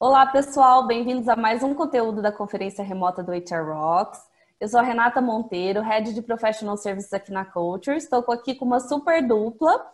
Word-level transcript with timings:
Olá, 0.00 0.24
pessoal, 0.26 0.86
bem-vindos 0.86 1.28
a 1.28 1.34
mais 1.34 1.64
um 1.64 1.74
conteúdo 1.74 2.22
da 2.22 2.30
conferência 2.30 2.84
remota 2.84 3.20
do 3.20 3.32
HR 3.32 3.66
Rocks. 3.66 4.20
Eu 4.60 4.68
sou 4.68 4.78
a 4.78 4.82
Renata 4.84 5.20
Monteiro, 5.20 5.82
Head 5.82 6.14
de 6.14 6.22
Professional 6.22 6.76
Services 6.76 7.12
aqui 7.12 7.32
na 7.32 7.44
Culture. 7.44 7.96
Estou 7.96 8.24
aqui 8.28 8.54
com 8.54 8.64
uma 8.64 8.78
super 8.78 9.26
dupla 9.26 9.84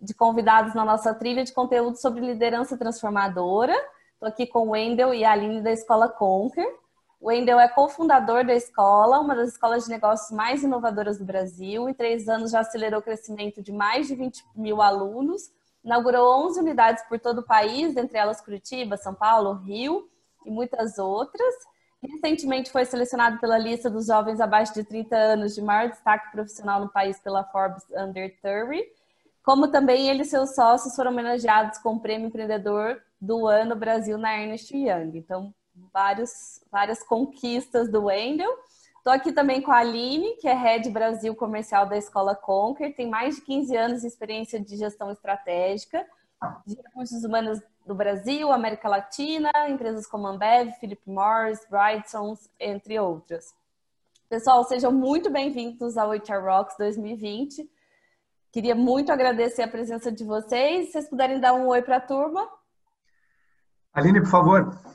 de 0.00 0.14
convidados 0.14 0.72
na 0.74 0.86
nossa 0.86 1.12
trilha 1.12 1.44
de 1.44 1.52
conteúdo 1.52 1.98
sobre 1.98 2.24
liderança 2.24 2.78
transformadora. 2.78 3.74
Estou 4.14 4.26
aqui 4.26 4.46
com 4.46 4.68
o 4.68 4.70
Wendel 4.70 5.12
e 5.12 5.22
a 5.22 5.32
Aline 5.32 5.60
da 5.60 5.70
Escola 5.70 6.08
Conquer. 6.08 6.66
O 7.20 7.28
Wendel 7.28 7.60
é 7.60 7.68
cofundador 7.68 8.46
da 8.46 8.54
escola, 8.54 9.20
uma 9.20 9.36
das 9.36 9.50
escolas 9.50 9.84
de 9.84 9.90
negócios 9.90 10.34
mais 10.34 10.62
inovadoras 10.62 11.18
do 11.18 11.26
Brasil. 11.26 11.90
Em 11.90 11.92
três 11.92 12.26
anos 12.26 12.52
já 12.52 12.60
acelerou 12.60 13.00
o 13.00 13.02
crescimento 13.02 13.60
de 13.60 13.70
mais 13.70 14.06
de 14.06 14.14
20 14.14 14.46
mil 14.56 14.80
alunos 14.80 15.50
Inaugurou 15.84 16.46
11 16.46 16.60
unidades 16.60 17.04
por 17.08 17.18
todo 17.18 17.38
o 17.38 17.46
país, 17.46 17.96
entre 17.96 18.16
elas 18.16 18.40
Curitiba, 18.40 18.96
São 18.96 19.14
Paulo, 19.14 19.54
Rio 19.54 20.08
e 20.46 20.50
muitas 20.50 20.98
outras. 20.98 21.54
Recentemente 22.02 22.70
foi 22.70 22.84
selecionado 22.84 23.38
pela 23.38 23.56
lista 23.56 23.88
dos 23.88 24.06
jovens 24.06 24.40
abaixo 24.40 24.74
de 24.74 24.82
30 24.84 25.16
anos 25.16 25.54
de 25.54 25.62
maior 25.62 25.88
destaque 25.88 26.32
profissional 26.32 26.80
no 26.80 26.88
país 26.88 27.18
pela 27.20 27.44
Forbes 27.44 27.84
Under 27.96 28.36
30. 28.40 28.90
Como 29.44 29.68
também 29.68 30.08
ele 30.08 30.22
e 30.22 30.24
seus 30.24 30.54
sócios 30.54 30.94
foram 30.94 31.10
homenageados 31.10 31.78
com 31.78 31.94
o 31.94 32.00
Prêmio 32.00 32.28
Empreendedor 32.28 33.00
do 33.20 33.46
Ano 33.46 33.74
Brasil 33.74 34.18
na 34.18 34.36
Ernest 34.36 34.76
Young. 34.76 35.16
Então, 35.16 35.54
vários, 35.92 36.60
várias 36.70 37.02
conquistas 37.02 37.88
do 37.88 38.04
Wendel. 38.04 38.50
Estou 39.02 39.12
aqui 39.12 39.32
também 39.32 39.60
com 39.60 39.72
a 39.72 39.78
Aline, 39.78 40.36
que 40.36 40.46
é 40.46 40.54
Head 40.54 40.88
Brasil 40.90 41.34
Comercial 41.34 41.86
da 41.86 41.98
Escola 41.98 42.36
Conquer, 42.36 42.94
tem 42.94 43.10
mais 43.10 43.34
de 43.34 43.40
15 43.40 43.76
anos 43.76 44.00
de 44.02 44.06
experiência 44.06 44.60
de 44.60 44.76
gestão 44.76 45.10
estratégica 45.10 46.06
de 46.64 46.76
recursos 46.76 47.24
humanos 47.24 47.60
do 47.84 47.96
Brasil, 47.96 48.52
América 48.52 48.88
Latina, 48.88 49.50
empresas 49.68 50.06
como 50.06 50.28
Ambev, 50.28 50.70
Philip 50.78 51.02
Morris, 51.04 51.66
Brightsons, 51.68 52.48
entre 52.60 52.96
outras. 53.00 53.52
Pessoal, 54.28 54.62
sejam 54.62 54.92
muito 54.92 55.28
bem-vindos 55.30 55.98
ao 55.98 56.10
HR 56.10 56.40
Rocks 56.40 56.76
2020. 56.78 57.68
Queria 58.52 58.76
muito 58.76 59.10
agradecer 59.10 59.62
a 59.62 59.68
presença 59.68 60.12
de 60.12 60.22
vocês. 60.22 60.86
Se 60.86 60.92
vocês 60.92 61.08
puderem 61.08 61.40
dar 61.40 61.54
um 61.54 61.66
oi 61.66 61.82
para 61.82 61.96
a 61.96 62.00
turma. 62.00 62.48
Aline, 63.92 64.20
por 64.20 64.30
favor. 64.30 64.91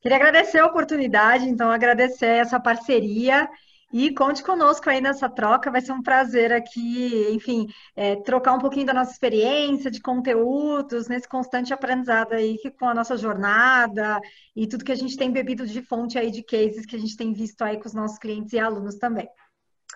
Queria 0.00 0.16
agradecer 0.16 0.58
a 0.58 0.66
oportunidade, 0.66 1.48
então 1.48 1.70
agradecer 1.70 2.26
essa 2.26 2.58
parceria 2.58 3.48
e 3.92 4.14
conte 4.14 4.42
conosco 4.42 4.88
aí 4.88 5.00
nessa 5.00 5.28
troca, 5.28 5.70
vai 5.70 5.80
ser 5.80 5.92
um 5.92 6.02
prazer 6.02 6.52
aqui, 6.52 7.26
enfim, 7.32 7.66
é, 7.96 8.16
trocar 8.22 8.52
um 8.52 8.58
pouquinho 8.60 8.86
da 8.86 8.94
nossa 8.94 9.10
experiência, 9.10 9.90
de 9.90 10.00
conteúdos, 10.00 11.08
nesse 11.08 11.28
constante 11.28 11.74
aprendizado 11.74 12.32
aí 12.32 12.56
com 12.78 12.88
a 12.88 12.94
nossa 12.94 13.16
jornada 13.16 14.20
e 14.54 14.66
tudo 14.68 14.84
que 14.84 14.92
a 14.92 14.96
gente 14.96 15.16
tem 15.16 15.32
bebido 15.32 15.66
de 15.66 15.82
fonte 15.82 16.16
aí 16.16 16.30
de 16.30 16.42
cases 16.42 16.86
que 16.86 16.94
a 16.94 16.98
gente 16.98 17.16
tem 17.16 17.32
visto 17.32 17.62
aí 17.62 17.78
com 17.78 17.88
os 17.88 17.94
nossos 17.94 18.18
clientes 18.18 18.52
e 18.52 18.60
alunos 18.60 18.94
também. 18.94 19.28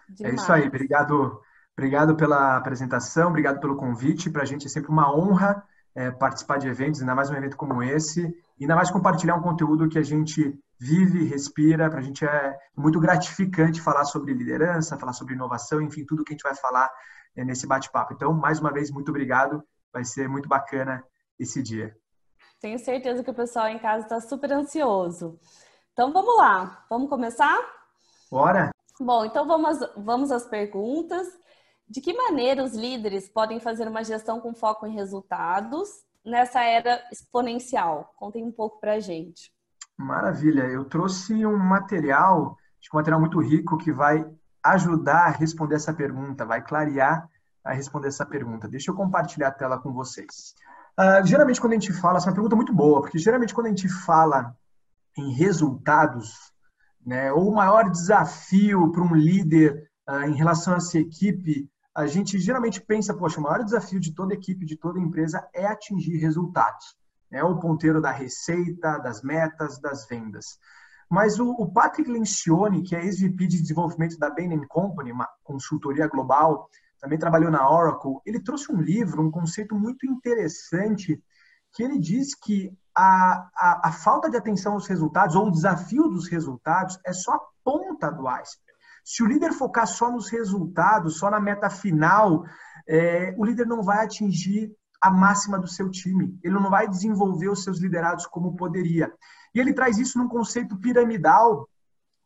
Demais. 0.09 0.35
É 0.35 0.43
isso 0.43 0.53
aí, 0.53 0.67
obrigado, 0.67 1.41
obrigado 1.77 2.17
pela 2.17 2.57
apresentação, 2.57 3.29
obrigado 3.29 3.61
pelo 3.61 3.77
convite, 3.77 4.29
para 4.29 4.43
a 4.43 4.47
gente 4.47 4.67
é 4.67 4.69
sempre 4.69 4.91
uma 4.91 5.15
honra 5.17 5.65
é, 5.95 6.11
participar 6.11 6.59
de 6.59 6.69
eventos, 6.69 7.00
ainda 7.00 7.14
mais 7.14 7.31
um 7.31 7.34
evento 7.34 7.56
como 7.56 7.83
esse, 7.83 8.34
ainda 8.61 8.75
mais 8.75 8.91
compartilhar 8.91 9.37
um 9.37 9.42
conteúdo 9.42 9.89
que 9.89 9.98
a 9.98 10.03
gente 10.03 10.59
vive, 10.78 11.25
respira, 11.25 11.89
para 11.89 12.01
a 12.01 12.03
gente 12.03 12.25
é 12.25 12.59
muito 12.77 12.98
gratificante 12.98 13.81
falar 13.81 14.05
sobre 14.05 14.34
liderança, 14.34 14.98
falar 14.98 15.12
sobre 15.12 15.34
inovação, 15.34 15.81
enfim, 15.81 16.05
tudo 16.05 16.25
que 16.25 16.33
a 16.33 16.34
gente 16.34 16.42
vai 16.42 16.55
falar 16.55 16.91
é, 17.36 17.45
nesse 17.45 17.67
bate-papo. 17.67 18.12
Então, 18.12 18.33
mais 18.33 18.59
uma 18.59 18.73
vez, 18.73 18.91
muito 18.91 19.11
obrigado, 19.11 19.62
vai 19.92 20.05
ser 20.05 20.28
muito 20.28 20.48
bacana 20.48 21.03
esse 21.39 21.62
dia. 21.62 21.97
Tenho 22.61 22.79
certeza 22.79 23.23
que 23.23 23.31
o 23.31 23.34
pessoal 23.34 23.69
em 23.69 23.79
casa 23.79 24.05
está 24.05 24.20
super 24.20 24.53
ansioso. 24.53 25.39
Então, 25.92 26.13
vamos 26.13 26.36
lá, 26.36 26.85
vamos 26.90 27.08
começar? 27.08 27.57
Bora! 28.30 28.70
Bom, 29.01 29.24
então 29.24 29.46
vamos, 29.46 29.79
vamos 29.96 30.30
às 30.30 30.46
perguntas. 30.46 31.27
De 31.89 32.00
que 32.00 32.14
maneira 32.14 32.64
os 32.64 32.74
líderes 32.74 33.28
podem 33.28 33.61
fazer 33.61 33.86
uma 33.86 34.02
gestão 34.02 34.40
com 34.40 34.55
foco 34.55 34.86
em 34.86 34.95
resultados 34.95 35.89
nessa 36.24 36.62
era 36.62 37.02
exponencial? 37.12 38.12
Contem 38.17 38.45
um 38.45 38.52
pouco 38.52 38.80
para 38.80 38.95
a 38.95 39.00
gente. 39.00 39.52
Maravilha. 39.96 40.62
Eu 40.62 40.84
trouxe 40.84 41.46
um 41.46 41.56
material, 41.56 42.56
um 42.92 42.96
material 42.96 43.20
muito 43.20 43.40
rico 43.40 43.78
que 43.78 43.92
vai 43.92 44.24
ajudar 44.62 45.27
a 45.27 45.30
responder 45.30 45.77
essa 45.77 45.92
pergunta, 45.92 46.46
vai 46.46 46.62
clarear 46.62 47.28
a 47.62 47.72
responder 47.72 48.08
essa 48.08 48.24
pergunta. 48.24 48.66
Deixa 48.66 48.90
eu 48.90 48.95
compartilhar 48.95 49.48
a 49.48 49.52
tela 49.52 49.78
com 49.78 49.92
vocês. 49.92 50.55
Uh, 50.98 51.24
geralmente, 51.27 51.61
quando 51.61 51.72
a 51.72 51.77
gente 51.77 51.92
fala, 51.92 52.18
essa 52.18 52.28
é 52.28 52.30
uma 52.30 52.34
pergunta 52.34 52.56
muito 52.56 52.72
boa, 52.72 53.01
porque 53.01 53.18
geralmente 53.18 53.55
quando 53.55 53.66
a 53.66 53.70
gente 53.70 53.89
fala 53.89 54.56
em 55.16 55.33
resultados, 55.33 56.52
né, 57.05 57.33
ou 57.33 57.51
o 57.51 57.55
maior 57.55 57.90
desafio 57.90 58.90
para 58.90 59.02
um 59.02 59.14
líder 59.14 59.90
uh, 60.08 60.22
em 60.22 60.34
relação 60.34 60.74
a 60.74 60.77
essa 60.77 60.98
equipe 60.98 61.68
a 61.95 62.07
gente 62.07 62.39
geralmente 62.39 62.81
pensa, 62.81 63.15
poxa, 63.15 63.39
o 63.39 63.43
maior 63.43 63.63
desafio 63.63 64.01
de 64.01 64.13
toda 64.13 64.35
equipe, 64.35 64.67
de 64.67 64.77
toda 64.77 64.99
empresa 64.99 65.47
é 65.55 65.67
atingir 65.67 66.17
resultados. 66.17 66.97
É 67.31 67.43
o 67.45 67.59
ponteiro 67.59 68.01
da 68.01 68.11
receita, 68.11 68.99
das 68.99 69.23
metas, 69.23 69.79
das 69.81 70.07
vendas. 70.07 70.59
Mas 71.09 71.39
o, 71.39 71.51
o 71.51 71.71
Patrick 71.71 72.11
Lencioni, 72.11 72.83
que 72.83 72.97
é 72.97 73.05
ex-VP 73.05 73.47
de 73.47 73.61
desenvolvimento 73.61 74.19
da 74.19 74.31
Bain 74.31 74.67
Company, 74.67 75.13
uma 75.13 75.29
consultoria 75.45 76.09
global, 76.09 76.69
também 77.01 77.19
trabalhou 77.19 77.51
na 77.51 77.71
Oracle, 77.71 78.21
ele 78.25 78.41
trouxe 78.41 78.73
um 78.73 78.81
livro, 78.81 79.23
um 79.23 79.31
conceito 79.31 79.75
muito 79.75 80.07
interessante, 80.07 81.23
que 81.73 81.83
ele 81.83 81.99
diz 81.99 82.35
que 82.35 82.77
a, 82.97 83.49
a, 83.55 83.89
a 83.89 83.93
falta 83.93 84.31
de 84.31 84.37
atenção 84.37 84.73
aos 84.73 84.87
resultados, 84.87 85.37
ou 85.37 85.49
o 85.49 85.51
desafio 85.51 86.09
dos 86.09 86.29
resultados, 86.29 86.99
é 87.05 87.13
só 87.13 87.35
a 87.35 87.41
ponta 87.63 88.11
do 88.11 88.27
iceberg. 88.27 88.64
Se 89.05 89.23
o 89.23 89.27
líder 89.27 89.53
focar 89.53 89.87
só 89.87 90.11
nos 90.11 90.31
resultados, 90.31 91.19
só 91.19 91.31
na 91.31 91.39
meta 91.39 91.69
final, 91.69 92.45
é, 92.89 93.35
o 93.37 93.45
líder 93.45 93.67
não 93.67 93.83
vai 93.83 94.05
atingir 94.05 94.75
a 95.01 95.11
máxima 95.11 95.59
do 95.59 95.69
seu 95.69 95.91
time. 95.91 96.39
Ele 96.42 96.55
não 96.55 96.70
vai 96.70 96.89
desenvolver 96.89 97.48
os 97.48 97.63
seus 97.63 97.79
liderados 97.79 98.27
como 98.27 98.57
poderia. 98.57 99.13
E 99.55 99.61
ele 99.61 99.75
traz 99.75 99.98
isso 99.98 100.19
num 100.19 100.29
conceito 100.29 100.79
piramidal, 100.79 101.69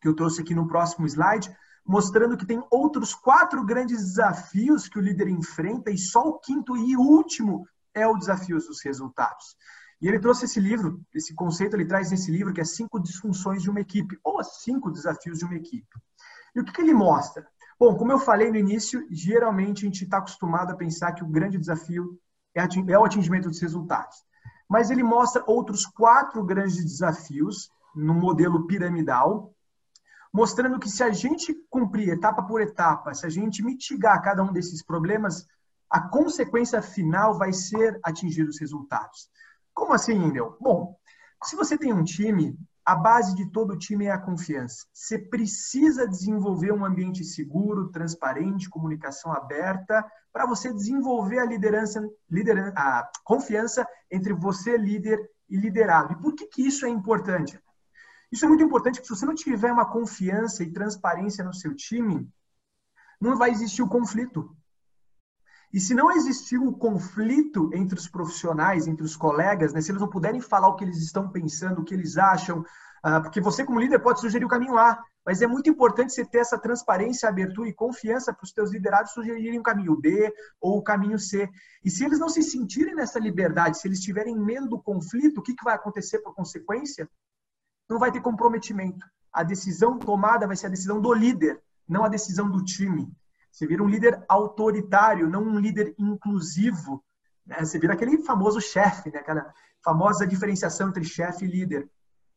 que 0.00 0.06
eu 0.06 0.14
trouxe 0.14 0.40
aqui 0.40 0.54
no 0.54 0.68
próximo 0.68 1.04
slide, 1.04 1.52
mostrando 1.84 2.36
que 2.36 2.46
tem 2.46 2.62
outros 2.70 3.14
quatro 3.14 3.64
grandes 3.64 3.98
desafios 3.98 4.88
que 4.88 4.98
o 4.98 5.02
líder 5.02 5.28
enfrenta 5.28 5.90
e 5.90 5.98
só 5.98 6.22
o 6.28 6.38
quinto 6.38 6.76
e 6.76 6.96
último 6.96 7.66
é 7.92 8.06
o 8.06 8.16
desafio 8.16 8.56
dos 8.58 8.80
resultados. 8.84 9.56
E 10.00 10.06
ele 10.06 10.20
trouxe 10.20 10.44
esse 10.44 10.60
livro, 10.60 11.00
esse 11.12 11.34
conceito 11.34 11.74
ele 11.74 11.84
traz 11.84 12.10
nesse 12.10 12.30
livro 12.30 12.52
que 12.52 12.60
é 12.60 12.64
cinco 12.64 13.00
disfunções 13.00 13.62
de 13.62 13.70
uma 13.70 13.80
equipe, 13.80 14.16
ou 14.22 14.42
cinco 14.44 14.92
desafios 14.92 15.38
de 15.38 15.44
uma 15.44 15.56
equipe. 15.56 15.88
E 16.58 16.60
o 16.60 16.64
que, 16.64 16.72
que 16.72 16.80
ele 16.82 16.92
mostra? 16.92 17.46
Bom, 17.78 17.96
como 17.96 18.10
eu 18.10 18.18
falei 18.18 18.50
no 18.50 18.56
início, 18.56 19.06
geralmente 19.12 19.84
a 19.84 19.88
gente 19.88 20.02
está 20.02 20.18
acostumado 20.18 20.72
a 20.72 20.76
pensar 20.76 21.12
que 21.12 21.22
o 21.22 21.28
grande 21.28 21.56
desafio 21.56 22.18
é, 22.52 22.60
é 22.60 22.98
o 22.98 23.04
atingimento 23.04 23.48
dos 23.48 23.60
resultados. 23.60 24.16
Mas 24.68 24.90
ele 24.90 25.04
mostra 25.04 25.44
outros 25.46 25.86
quatro 25.86 26.42
grandes 26.42 26.84
desafios 26.84 27.70
no 27.94 28.12
modelo 28.12 28.66
piramidal, 28.66 29.54
mostrando 30.32 30.80
que 30.80 30.90
se 30.90 31.04
a 31.04 31.10
gente 31.10 31.54
cumprir 31.70 32.08
etapa 32.08 32.42
por 32.42 32.60
etapa, 32.60 33.14
se 33.14 33.24
a 33.24 33.28
gente 33.28 33.62
mitigar 33.62 34.20
cada 34.20 34.42
um 34.42 34.52
desses 34.52 34.82
problemas, 34.82 35.46
a 35.88 36.00
consequência 36.00 36.82
final 36.82 37.38
vai 37.38 37.52
ser 37.52 38.00
atingir 38.02 38.42
os 38.42 38.58
resultados. 38.58 39.30
Como 39.72 39.92
assim, 39.92 40.14
Indel? 40.14 40.56
Bom, 40.60 40.98
se 41.44 41.54
você 41.54 41.78
tem 41.78 41.92
um 41.92 42.02
time, 42.02 42.58
a 42.88 42.94
base 42.94 43.34
de 43.34 43.44
todo 43.50 43.76
time 43.76 44.06
é 44.06 44.10
a 44.10 44.18
confiança. 44.18 44.86
Você 44.94 45.18
precisa 45.18 46.08
desenvolver 46.08 46.72
um 46.72 46.86
ambiente 46.86 47.22
seguro, 47.22 47.90
transparente, 47.90 48.70
comunicação 48.70 49.30
aberta, 49.30 50.02
para 50.32 50.46
você 50.46 50.72
desenvolver 50.72 51.38
a 51.38 51.44
liderança, 51.44 52.02
liderança, 52.30 52.72
a 52.74 53.06
confiança 53.22 53.86
entre 54.10 54.32
você, 54.32 54.78
líder, 54.78 55.20
e 55.50 55.58
liderado. 55.58 56.14
E 56.14 56.16
por 56.16 56.34
que, 56.34 56.46
que 56.46 56.66
isso 56.66 56.86
é 56.86 56.88
importante? 56.88 57.60
Isso 58.32 58.46
é 58.46 58.48
muito 58.48 58.64
importante 58.64 58.94
porque 58.94 59.08
se 59.08 59.20
você 59.20 59.26
não 59.26 59.34
tiver 59.34 59.70
uma 59.70 59.84
confiança 59.84 60.62
e 60.62 60.72
transparência 60.72 61.44
no 61.44 61.52
seu 61.52 61.74
time, 61.74 62.26
não 63.20 63.36
vai 63.36 63.50
existir 63.50 63.82
o 63.82 63.88
conflito. 63.88 64.56
E 65.72 65.78
se 65.78 65.94
não 65.94 66.10
existir 66.10 66.58
um 66.58 66.72
conflito 66.72 67.70
entre 67.74 67.98
os 67.98 68.08
profissionais, 68.08 68.86
entre 68.86 69.04
os 69.04 69.16
colegas, 69.16 69.72
né, 69.72 69.80
se 69.80 69.90
eles 69.90 70.00
não 70.00 70.08
puderem 70.08 70.40
falar 70.40 70.68
o 70.68 70.76
que 70.76 70.84
eles 70.84 70.98
estão 70.98 71.28
pensando, 71.28 71.80
o 71.80 71.84
que 71.84 71.92
eles 71.92 72.16
acham, 72.16 72.60
uh, 72.60 73.22
porque 73.22 73.40
você, 73.40 73.64
como 73.64 73.80
líder, 73.80 73.98
pode 73.98 74.20
sugerir 74.20 74.46
o 74.46 74.48
caminho 74.48 74.78
A, 74.78 74.98
mas 75.26 75.42
é 75.42 75.46
muito 75.46 75.68
importante 75.68 76.14
você 76.14 76.24
ter 76.24 76.38
essa 76.38 76.58
transparência, 76.58 77.28
abertura 77.28 77.68
e 77.68 77.74
confiança 77.74 78.32
para 78.32 78.44
os 78.44 78.50
teus 78.50 78.70
liderados 78.72 79.12
sugerirem 79.12 79.58
o 79.58 79.62
caminho 79.62 79.94
B 79.94 80.32
ou 80.58 80.78
o 80.78 80.82
caminho 80.82 81.18
C. 81.18 81.46
E 81.84 81.90
se 81.90 82.02
eles 82.02 82.18
não 82.18 82.30
se 82.30 82.42
sentirem 82.42 82.94
nessa 82.94 83.18
liberdade, 83.18 83.76
se 83.76 83.86
eles 83.86 84.00
tiverem 84.00 84.34
medo 84.34 84.66
do 84.66 84.80
conflito, 84.80 85.38
o 85.38 85.42
que, 85.42 85.54
que 85.54 85.64
vai 85.64 85.74
acontecer 85.74 86.20
por 86.20 86.34
consequência? 86.34 87.06
Não 87.90 87.98
vai 87.98 88.10
ter 88.10 88.22
comprometimento. 88.22 89.04
A 89.30 89.42
decisão 89.42 89.98
tomada 89.98 90.46
vai 90.46 90.56
ser 90.56 90.68
a 90.68 90.70
decisão 90.70 90.98
do 90.98 91.12
líder, 91.12 91.60
não 91.86 92.04
a 92.04 92.08
decisão 92.08 92.50
do 92.50 92.64
time. 92.64 93.12
Você 93.50 93.66
vira 93.66 93.82
um 93.82 93.88
líder 93.88 94.24
autoritário, 94.28 95.28
não 95.28 95.42
um 95.42 95.58
líder 95.58 95.94
inclusivo. 95.98 97.04
Né? 97.46 97.58
Você 97.64 97.78
vira 97.78 97.94
aquele 97.94 98.18
famoso 98.22 98.60
chefe, 98.60 99.10
né? 99.10 99.18
aquela 99.18 99.52
famosa 99.82 100.26
diferenciação 100.26 100.88
entre 100.88 101.04
chefe 101.04 101.44
e 101.44 101.48
líder. 101.48 101.88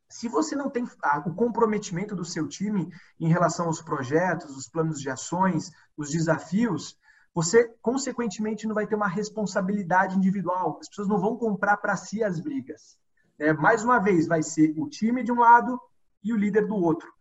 Se 0.09 0.27
você 0.27 0.55
não 0.55 0.69
tem 0.69 0.83
o 1.25 1.33
comprometimento 1.33 2.15
do 2.15 2.25
seu 2.25 2.47
time 2.47 2.91
em 3.19 3.27
relação 3.27 3.67
aos 3.67 3.81
projetos, 3.81 4.57
os 4.57 4.67
planos 4.67 4.99
de 4.99 5.09
ações, 5.09 5.71
os 5.95 6.09
desafios, 6.09 6.97
você, 7.33 7.73
consequentemente, 7.81 8.67
não 8.67 8.75
vai 8.75 8.85
ter 8.85 8.95
uma 8.95 9.07
responsabilidade 9.07 10.17
individual. 10.17 10.77
As 10.81 10.89
pessoas 10.89 11.07
não 11.07 11.19
vão 11.19 11.37
comprar 11.37 11.77
para 11.77 11.95
si 11.95 12.21
as 12.21 12.41
brigas. 12.41 12.97
É, 13.39 13.53
mais 13.53 13.83
uma 13.83 13.99
vez, 13.99 14.27
vai 14.27 14.43
ser 14.43 14.73
o 14.77 14.89
time 14.89 15.23
de 15.23 15.31
um 15.31 15.39
lado 15.39 15.79
e 16.23 16.33
o 16.33 16.37
líder 16.37 16.67
do 16.67 16.75
outro. 16.75 17.11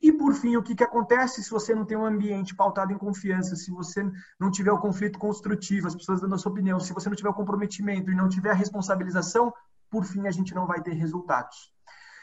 E, 0.00 0.12
por 0.12 0.34
fim, 0.34 0.56
o 0.56 0.62
que, 0.62 0.74
que 0.74 0.84
acontece 0.84 1.42
se 1.42 1.50
você 1.50 1.74
não 1.74 1.84
tem 1.84 1.96
um 1.96 2.04
ambiente 2.04 2.54
pautado 2.54 2.92
em 2.92 2.98
confiança, 2.98 3.56
se 3.56 3.70
você 3.70 4.04
não 4.38 4.50
tiver 4.50 4.72
o 4.72 4.78
conflito 4.78 5.18
construtivo, 5.18 5.86
as 5.86 5.94
pessoas 5.94 6.20
dando 6.20 6.34
a 6.34 6.38
sua 6.38 6.52
opinião, 6.52 6.78
se 6.78 6.92
você 6.92 7.08
não 7.08 7.16
tiver 7.16 7.30
o 7.30 7.34
comprometimento 7.34 8.10
e 8.10 8.14
não 8.14 8.28
tiver 8.28 8.50
a 8.50 8.54
responsabilização, 8.54 9.52
por 9.90 10.04
fim, 10.04 10.26
a 10.26 10.30
gente 10.30 10.54
não 10.54 10.66
vai 10.66 10.82
ter 10.82 10.92
resultados. 10.92 11.72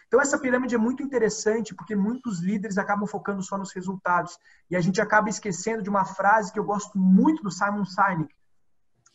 Então, 0.07 0.21
essa 0.21 0.37
pirâmide 0.37 0.75
é 0.75 0.77
muito 0.77 1.01
interessante 1.01 1.73
porque 1.73 1.95
muitos 1.95 2.39
líderes 2.39 2.77
acabam 2.77 3.07
focando 3.07 3.41
só 3.41 3.57
nos 3.57 3.73
resultados. 3.73 4.37
E 4.69 4.75
a 4.75 4.79
gente 4.79 5.01
acaba 5.01 5.27
esquecendo 5.27 5.81
de 5.81 5.89
uma 5.89 6.05
frase 6.05 6.53
que 6.53 6.59
eu 6.59 6.63
gosto 6.63 6.99
muito 6.99 7.41
do 7.41 7.49
Simon 7.49 7.83
Sinek, 7.83 8.31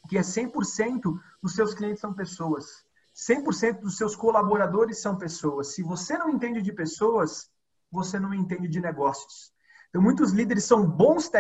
que 0.09 0.19
é 0.19 0.23
100% 0.23 1.17
dos 1.41 1.55
seus 1.55 1.73
clientes 1.73 2.01
são 2.01 2.13
pessoas. 2.13 2.85
100% 3.15 3.81
dos 3.81 3.97
seus 3.97 4.17
colaboradores 4.17 5.01
são 5.01 5.17
pessoas. 5.17 5.75
Se 5.75 5.85
você 5.85 6.19
não 6.19 6.31
entende 6.31 6.61
de 6.61 6.73
pessoas, 6.73 7.49
você 7.91 8.19
não 8.19 8.35
entende 8.35 8.69
de 8.69 8.81
negócios. 8.81 9.53
Então, 9.89 10.03
muitos 10.03 10.33
líderes 10.33 10.65
são 10.65 10.87
bons 10.87 11.31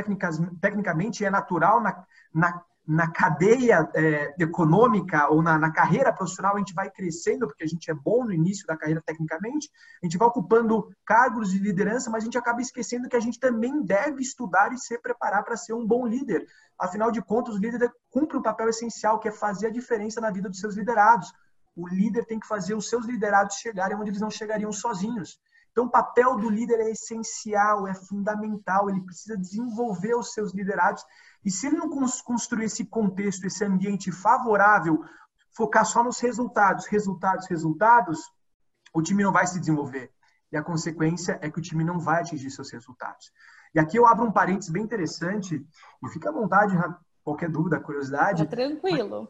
tecnicamente, 0.61 1.23
e 1.23 1.27
é 1.27 1.31
natural 1.31 1.81
na, 1.81 2.05
na 2.33 2.63
na 2.89 3.07
cadeia 3.07 3.87
é, 3.95 4.35
econômica 4.39 5.29
ou 5.29 5.43
na, 5.43 5.59
na, 5.59 5.71
carreira 5.71 6.11
profissional, 6.11 6.57
a 6.57 6.59
gente 6.59 6.73
vai 6.73 6.91
crescendo, 6.91 7.47
porque 7.47 7.63
a 7.63 7.67
gente 7.67 7.91
é 7.91 7.95
bom 7.95 8.25
no 8.25 8.33
início 8.33 8.67
da 8.67 8.79
carreira 8.79 9.03
tecnicamente, 9.05 9.71
a 10.03 10.07
gente 10.07 10.17
vai 10.17 10.27
ocupando 10.27 10.91
cargos 11.05 11.51
de 11.51 11.59
liderança, 11.59 12.09
mas 12.09 12.23
a 12.23 12.25
gente 12.25 12.39
acaba 12.39 12.63
esquecendo 12.63 13.07
que 13.07 13.15
a 13.15 13.21
gente 13.21 13.39
também 13.39 13.83
deve 13.83 14.23
estudar 14.23 14.73
e 14.73 14.79
se 14.79 14.99
preparar 14.99 15.45
para 15.45 15.55
ser 15.55 15.75
um 15.75 15.87
bom 15.87 16.07
líder. 16.07 16.47
Afinal 16.79 17.11
de 17.11 17.21
contas, 17.21 17.57
o 17.57 17.59
líder 17.59 17.93
cumpre 18.09 18.39
um 18.39 18.43
papel 18.43 18.71
essencial, 18.71 19.19
que 19.19 19.29
é 19.29 19.33
fazer 19.33 19.67
a 19.67 19.73
diferença 19.73 20.19
na 20.19 20.31
vida 20.31 20.49
dos 20.49 20.59
seus 20.59 20.75
liderados. 20.75 21.31
O 21.77 21.87
líder 21.87 22.25
tem 22.25 22.41
que 22.41 22.47
fazer 22.47 22.75
os 22.75 22.89
seus 22.89 23.05
liderados 23.05 23.57
chegarem 23.57 23.99
onde 23.99 24.09
eles 24.09 24.21
não 24.21 24.31
chegariam 24.31 24.73
sozinhos. 24.73 25.39
Então, 25.79 25.87
o 25.87 25.91
papel 25.93 26.37
do 26.37 26.51
líder 26.51 26.81
é 26.81 26.91
essencial, 26.91 27.87
é 27.87 27.95
fundamental, 27.95 28.91
ele 28.91 29.01
precisa 29.01 29.39
desenvolver 29.39 30.17
os 30.17 30.33
seus 30.33 30.53
liderados. 30.53 31.05
E 31.45 31.53
se 31.53 31.69
ele 31.69 31.77
não 31.77 31.89
construir 32.25 32.65
esse 32.65 32.85
contexto, 32.85 33.45
esse 33.45 33.65
ambiente 33.65 34.11
favorável, 34.11 35.05
focar 35.57 35.87
só 35.87 36.03
nos 36.03 36.19
resultados, 36.19 36.87
resultados, 36.87 37.47
resultados, 37.47 38.19
o 38.93 39.01
time 39.01 39.23
não 39.23 39.31
vai 39.31 39.47
se 39.47 39.61
desenvolver. 39.61 40.11
E 40.51 40.57
a 40.57 40.65
consequência 40.65 41.39
é 41.41 41.49
que 41.49 41.61
o 41.61 41.63
time 41.63 41.85
não 41.85 42.01
vai 42.01 42.23
atingir 42.23 42.51
seus 42.51 42.73
resultados. 42.73 43.31
E 43.73 43.79
aqui 43.79 43.97
eu 43.97 44.05
abro 44.05 44.27
um 44.27 44.33
parênteses 44.33 44.73
bem 44.73 44.83
interessante, 44.83 45.65
e 46.03 46.09
fica 46.09 46.31
à 46.31 46.33
vontade, 46.33 46.77
qualquer 47.23 47.49
dúvida, 47.49 47.79
curiosidade. 47.79 48.43
Tá 48.47 48.51
tranquilo. 48.51 49.29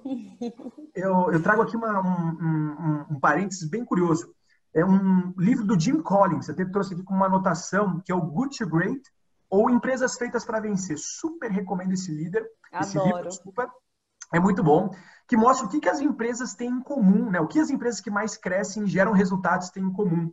Eu, 0.94 1.30
eu 1.30 1.42
trago 1.42 1.60
aqui 1.60 1.76
uma, 1.76 2.00
um, 2.00 2.30
um, 2.40 3.06
um 3.10 3.20
parênteses 3.20 3.68
bem 3.68 3.84
curioso 3.84 4.34
é 4.78 4.84
um 4.84 5.34
livro 5.36 5.64
do 5.64 5.78
Jim 5.78 6.00
Collins. 6.00 6.48
Até 6.48 6.64
trouxe 6.64 6.94
aqui 6.94 7.02
com 7.02 7.14
uma 7.14 7.26
anotação 7.26 8.00
que 8.04 8.12
é 8.12 8.14
o 8.14 8.20
Good 8.20 8.58
to 8.58 8.69
Great 8.69 9.02
ou 9.50 9.69
Empresas 9.69 10.16
Feitas 10.16 10.44
para 10.44 10.60
Vencer. 10.60 10.96
Super 10.98 11.50
recomendo 11.50 11.92
esse 11.92 12.12
líder. 12.12 12.46
Adoro. 12.72 12.84
Esse 12.84 12.98
livro, 12.98 13.28
desculpa. 13.28 13.70
É 14.32 14.38
muito 14.38 14.62
bom. 14.62 14.94
Que 15.26 15.36
mostra 15.36 15.66
o 15.66 15.69
que, 15.69 15.80
que 15.80 15.88
as 15.88 16.00
empresas 16.00 16.54
têm 16.54 16.70
em 16.70 16.80
comum, 16.80 17.30
né? 17.30 17.40
O 17.40 17.48
que 17.48 17.58
as 17.58 17.70
empresas 17.70 18.00
que 18.00 18.10
mais 18.10 18.36
crescem 18.36 18.84
e 18.84 18.88
geram 18.88 19.12
resultados 19.12 19.70
têm 19.70 19.82
em 19.82 19.92
comum. 19.92 20.32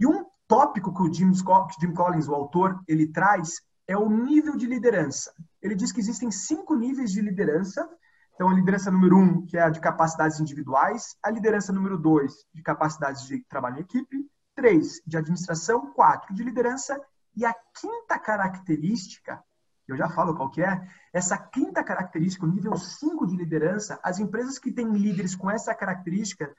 E 0.00 0.06
um 0.06 0.24
tópico 0.48 0.92
que 0.92 1.02
o 1.02 1.12
Jim, 1.12 1.32
Jim 1.34 1.92
Collins, 1.94 2.28
o 2.28 2.34
autor, 2.34 2.80
ele 2.88 3.12
traz 3.12 3.60
é 3.86 3.96
o 3.96 4.10
nível 4.10 4.56
de 4.56 4.66
liderança. 4.66 5.32
Ele 5.62 5.76
diz 5.76 5.92
que 5.92 6.00
existem 6.00 6.30
cinco 6.30 6.74
níveis 6.74 7.12
de 7.12 7.20
liderança 7.20 7.88
então, 8.36 8.50
a 8.50 8.54
liderança 8.54 8.90
número 8.90 9.16
um, 9.16 9.46
que 9.46 9.56
é 9.56 9.62
a 9.62 9.70
de 9.70 9.80
capacidades 9.80 10.38
individuais, 10.38 11.16
a 11.22 11.30
liderança 11.30 11.72
número 11.72 11.96
dois, 11.96 12.44
de 12.52 12.62
capacidades 12.62 13.26
de 13.26 13.42
trabalho 13.48 13.78
em 13.78 13.80
equipe, 13.80 14.30
três, 14.54 15.00
de 15.06 15.16
administração, 15.16 15.90
quatro, 15.94 16.34
de 16.34 16.44
liderança, 16.44 17.00
e 17.34 17.46
a 17.46 17.54
quinta 17.80 18.18
característica, 18.18 19.42
eu 19.88 19.96
já 19.96 20.10
falo 20.10 20.34
qual 20.34 20.50
que 20.50 20.62
é, 20.62 20.86
essa 21.14 21.38
quinta 21.38 21.82
característica, 21.82 22.44
o 22.44 22.48
nível 22.48 22.76
5 22.76 23.26
de 23.26 23.36
liderança, 23.36 23.98
as 24.02 24.18
empresas 24.18 24.58
que 24.58 24.70
têm 24.70 24.92
líderes 24.92 25.34
com 25.34 25.50
essa 25.50 25.74
característica, 25.74 26.54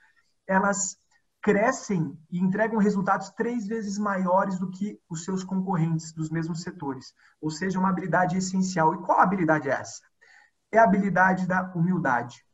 elas 0.47 0.97
crescem 1.43 2.17
e 2.31 2.39
entregam 2.39 2.79
resultados 2.79 3.29
três 3.29 3.67
vezes 3.67 3.99
maiores 3.99 4.57
do 4.57 4.71
que 4.71 4.99
os 5.07 5.23
seus 5.23 5.43
concorrentes 5.43 6.11
dos 6.11 6.31
mesmos 6.31 6.63
setores. 6.63 7.13
Ou 7.39 7.51
seja, 7.51 7.77
uma 7.77 7.89
habilidade 7.89 8.35
essencial. 8.35 8.95
E 8.95 8.97
qual 9.03 9.19
habilidade 9.19 9.69
é 9.69 9.73
essa? 9.73 10.01
É 10.71 10.77
a 10.77 10.83
habilidade 10.83 11.47
da 11.47 11.71
humildade. 11.75 12.45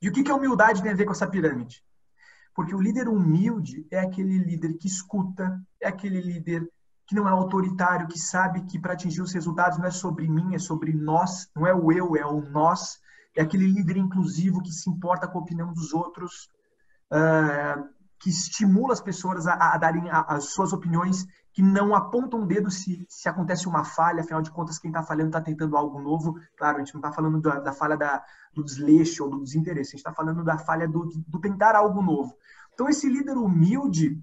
E 0.00 0.08
o 0.08 0.12
que, 0.12 0.22
que 0.22 0.30
a 0.30 0.34
humildade 0.34 0.82
tem 0.82 0.92
a 0.92 0.94
ver 0.94 1.04
com 1.04 1.12
essa 1.12 1.26
pirâmide? 1.26 1.82
Porque 2.54 2.74
o 2.74 2.80
líder 2.80 3.08
humilde 3.08 3.86
é 3.90 4.00
aquele 4.00 4.38
líder 4.38 4.74
que 4.74 4.86
escuta, 4.86 5.60
é 5.80 5.88
aquele 5.88 6.20
líder 6.20 6.68
que 7.06 7.14
não 7.14 7.26
é 7.26 7.30
autoritário, 7.30 8.06
que 8.06 8.18
sabe 8.18 8.62
que 8.66 8.78
para 8.78 8.92
atingir 8.92 9.22
os 9.22 9.32
resultados 9.32 9.78
não 9.78 9.86
é 9.86 9.90
sobre 9.90 10.28
mim, 10.28 10.54
é 10.54 10.58
sobre 10.58 10.92
nós, 10.92 11.48
não 11.56 11.66
é 11.66 11.74
o 11.74 11.90
eu, 11.90 12.16
é 12.16 12.26
o 12.26 12.40
nós. 12.40 12.98
É 13.34 13.42
aquele 13.42 13.66
líder 13.66 13.96
inclusivo 13.96 14.62
que 14.62 14.72
se 14.72 14.90
importa 14.90 15.26
com 15.26 15.38
a 15.38 15.40
opinião 15.40 15.72
dos 15.72 15.92
outros, 15.92 16.50
uh, 17.12 17.88
que 18.18 18.30
estimula 18.30 18.92
as 18.92 19.00
pessoas 19.00 19.46
a, 19.46 19.74
a 19.74 19.78
darem 19.78 20.04
as 20.10 20.46
suas 20.46 20.72
opiniões 20.72 21.26
que 21.52 21.62
não 21.62 21.94
apontam 21.94 22.40
um 22.40 22.46
dedo 22.46 22.70
se, 22.70 23.04
se 23.08 23.28
acontece 23.28 23.66
uma 23.66 23.84
falha, 23.84 24.20
afinal 24.20 24.40
de 24.40 24.50
contas, 24.50 24.78
quem 24.78 24.90
está 24.90 25.02
falhando 25.02 25.30
está 25.30 25.40
tentando 25.40 25.76
algo 25.76 26.00
novo. 26.00 26.38
Claro, 26.56 26.76
a 26.76 26.78
gente 26.80 26.94
não 26.94 27.00
está 27.00 27.12
falando 27.12 27.40
da, 27.40 27.60
da, 27.60 27.72
falha 27.72 27.96
da, 27.96 28.22
do 28.54 28.64
desleixo 28.64 29.24
ou 29.24 29.30
do 29.30 29.42
desinteresse, 29.42 29.90
a 29.90 29.92
gente 29.92 29.98
está 29.98 30.12
falando 30.12 30.44
da 30.44 30.58
falha 30.58 30.86
do, 30.86 31.08
do 31.26 31.40
tentar 31.40 31.74
algo 31.74 32.02
novo. 32.02 32.34
Então, 32.72 32.88
esse 32.88 33.08
líder 33.08 33.36
humilde 33.36 34.22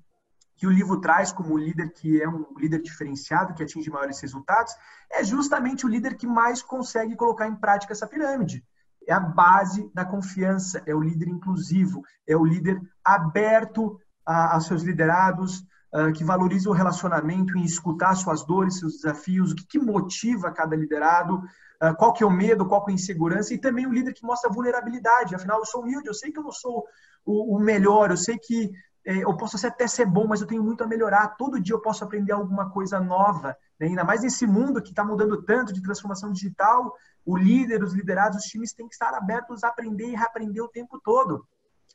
que 0.56 0.66
o 0.66 0.72
livro 0.72 1.02
traz 1.02 1.34
como 1.34 1.58
líder 1.58 1.92
que 1.92 2.22
é 2.22 2.30
um 2.30 2.46
líder 2.58 2.82
diferenciado, 2.82 3.54
que 3.54 3.64
atinge 3.64 3.90
maiores 3.90 4.20
resultados, 4.22 4.74
é 5.12 5.24
justamente 5.24 5.86
o 5.86 5.90
líder 5.90 6.16
que 6.16 6.26
mais 6.26 6.62
consegue 6.62 7.16
colocar 7.16 7.48
em 7.48 7.56
prática 7.56 7.92
essa 7.92 8.08
pirâmide. 8.08 8.66
É 9.08 9.14
a 9.14 9.20
base 9.20 9.90
da 9.94 10.04
confiança, 10.04 10.82
é 10.86 10.96
o 10.96 11.02
líder 11.02 11.28
inclusivo, 11.28 12.02
é 12.28 12.36
o 12.36 12.46
líder 12.46 12.82
aberto 13.04 14.00
a, 14.26 14.56
aos 14.56 14.66
seus 14.66 14.82
liderados, 14.84 15.64
ah, 15.96 16.12
que 16.12 16.26
valoriza 16.26 16.70
o 16.70 16.74
relacionamento 16.74 17.58
em 17.58 17.64
escutar 17.64 18.14
suas 18.16 18.46
dores, 18.46 18.80
seus 18.80 18.96
desafios, 18.96 19.54
o 19.54 19.56
que, 19.56 19.66
que 19.66 19.80
motiva 19.80 20.52
cada 20.52 20.76
liderado, 20.76 21.38
uh, 21.82 21.96
qual 21.98 22.12
que 22.12 22.22
é 22.22 22.28
o 22.28 22.30
medo, 22.32 22.66
qual 22.66 22.84
que 22.84 22.92
é 22.92 22.94
a 22.94 22.96
insegurança, 22.96 23.54
e 23.54 23.58
também 23.58 23.88
o 23.88 23.94
líder 23.94 24.12
que 24.14 24.26
mostra 24.26 24.52
vulnerabilidade. 24.52 25.34
Afinal, 25.34 25.60
eu 25.60 25.66
sou 25.66 25.84
humilde, 25.84 26.10
eu 26.10 26.14
sei 26.14 26.34
que 26.34 26.40
eu 26.40 26.44
não 26.44 26.52
sou 26.52 26.86
o, 27.26 27.56
o 27.56 27.60
melhor, 27.62 28.12
eu 28.12 28.18
sei 28.18 28.38
que 28.38 28.74
eu 29.06 29.38
posso 29.38 29.66
até 29.66 29.88
ser 29.88 30.06
bom, 30.06 30.26
mas 30.28 30.42
eu 30.42 30.48
tenho 30.48 30.64
muito 30.64 30.84
a 30.84 30.88
melhorar. 30.88 31.36
Todo 31.38 31.60
dia 31.60 31.76
eu 31.76 31.82
posso 31.82 32.04
aprender 32.04 32.32
alguma 32.32 32.72
coisa 32.72 33.00
nova. 33.00 33.56
Né? 33.80 33.88
Ainda 33.88 34.04
mais 34.04 34.24
nesse 34.24 34.48
mundo 34.48 34.82
que 34.82 34.90
está 34.90 35.04
mudando 35.04 35.44
tanto 35.44 35.72
de 35.72 35.82
transformação 35.82 36.32
digital, 36.32 36.92
o 37.24 37.38
líder, 37.38 37.84
os 37.84 37.94
liderados, 37.94 38.40
os 38.40 38.46
times 38.46 38.74
têm 38.74 38.88
que 38.88 38.96
estar 38.96 39.14
abertos 39.14 39.64
a 39.64 39.68
aprender 39.68 40.08
e 40.08 40.16
reaprender 40.16 40.64
o 40.64 40.68
tempo 40.68 41.00
todo. 41.04 41.48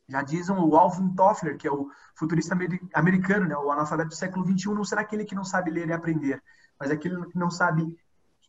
Já 0.08 0.22
dizem 0.22 0.54
o 0.56 0.76
Alvin 0.76 1.14
Toffler, 1.14 1.56
que 1.56 1.66
é 1.66 1.72
o 1.72 1.88
futurista 2.16 2.56
americano, 2.94 3.46
né, 3.46 3.56
o 3.56 3.70
analfabeto 3.70 4.10
do 4.10 4.16
século 4.16 4.44
XXI, 4.44 4.74
não 4.74 4.84
será 4.84 5.02
aquele 5.02 5.24
que 5.24 5.36
não 5.36 5.44
sabe 5.44 5.70
ler 5.70 5.88
e 5.88 5.92
aprender, 5.92 6.42
mas 6.78 6.90
aquele 6.90 7.24
que 7.26 7.38
não 7.38 7.48
sabe 7.48 7.96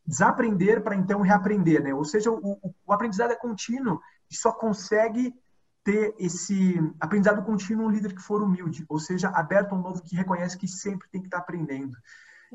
desaprender 0.05 0.81
para 0.81 0.95
então 0.95 1.21
reaprender. 1.21 1.83
Né? 1.83 1.93
Ou 1.93 2.03
seja, 2.03 2.31
o, 2.31 2.57
o 2.85 2.93
aprendizado 2.93 3.31
é 3.31 3.35
contínuo 3.35 4.01
e 4.29 4.35
só 4.35 4.51
consegue 4.51 5.35
ter 5.83 6.13
esse 6.19 6.79
aprendizado 6.99 7.43
contínuo 7.43 7.87
um 7.87 7.89
líder 7.89 8.13
que 8.13 8.21
for 8.21 8.41
humilde, 8.41 8.85
ou 8.87 8.99
seja, 8.99 9.29
aberto 9.29 9.73
a 9.73 9.75
um 9.75 9.81
novo 9.81 10.01
que 10.01 10.15
reconhece 10.15 10.57
que 10.57 10.67
sempre 10.67 11.07
tem 11.09 11.21
que 11.21 11.27
estar 11.27 11.39
aprendendo. 11.39 11.97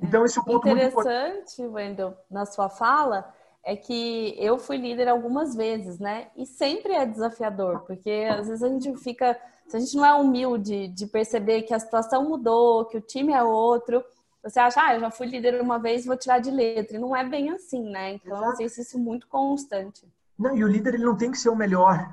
Então, 0.01 0.25
esse 0.25 0.39
é 0.39 0.43
o 0.43 0.45
ponto 0.45 0.69
Interessante, 0.69 1.61
muito... 1.61 1.75
Wendel, 1.75 2.17
na 2.31 2.45
sua 2.45 2.69
fala, 2.69 3.33
é 3.65 3.75
que 3.75 4.37
eu 4.39 4.59
fui 4.59 4.77
líder 4.77 5.09
algumas 5.09 5.55
vezes, 5.55 5.99
né? 5.99 6.29
E 6.37 6.47
sempre 6.47 6.93
é 6.93 7.07
desafiador, 7.07 7.81
porque 7.81 8.29
às 8.31 8.47
vezes 8.47 8.63
a 8.63 8.69
gente 8.69 8.95
fica, 8.99 9.37
se 9.67 9.77
a 9.77 9.81
gente 9.81 9.97
não 9.97 10.05
é 10.05 10.15
humilde 10.15 10.89
de 10.89 11.07
perceber 11.07 11.63
que 11.63 11.75
a 11.75 11.81
situação 11.81 12.29
mudou, 12.29 12.85
que 12.85 12.99
o 12.99 13.01
time 13.01 13.33
é 13.33 13.43
outro, 13.43 14.05
você 14.43 14.61
acha, 14.61 14.81
ah, 14.81 14.95
eu 14.95 15.01
já 15.01 15.11
fui 15.11 15.27
líder 15.27 15.61
uma 15.61 15.79
vez, 15.79 16.07
vou 16.07 16.17
tirar 16.17 16.39
de 16.39 16.53
letra. 16.53 16.97
E 16.97 17.01
não 17.01 17.17
é 17.17 17.25
bem 17.25 17.51
assim, 17.51 17.83
né? 17.91 18.13
Então, 18.15 18.37
é 18.37 18.49
um 18.49 18.53
exercício 18.53 18.97
muito 18.99 19.27
constante. 19.27 20.07
Não, 20.39 20.57
e 20.57 20.63
o 20.63 20.69
líder 20.69 20.95
ele 20.95 21.05
não 21.05 21.17
tem 21.17 21.33
que 21.33 21.39
ser 21.39 21.49
o 21.49 21.57
melhor 21.57 22.09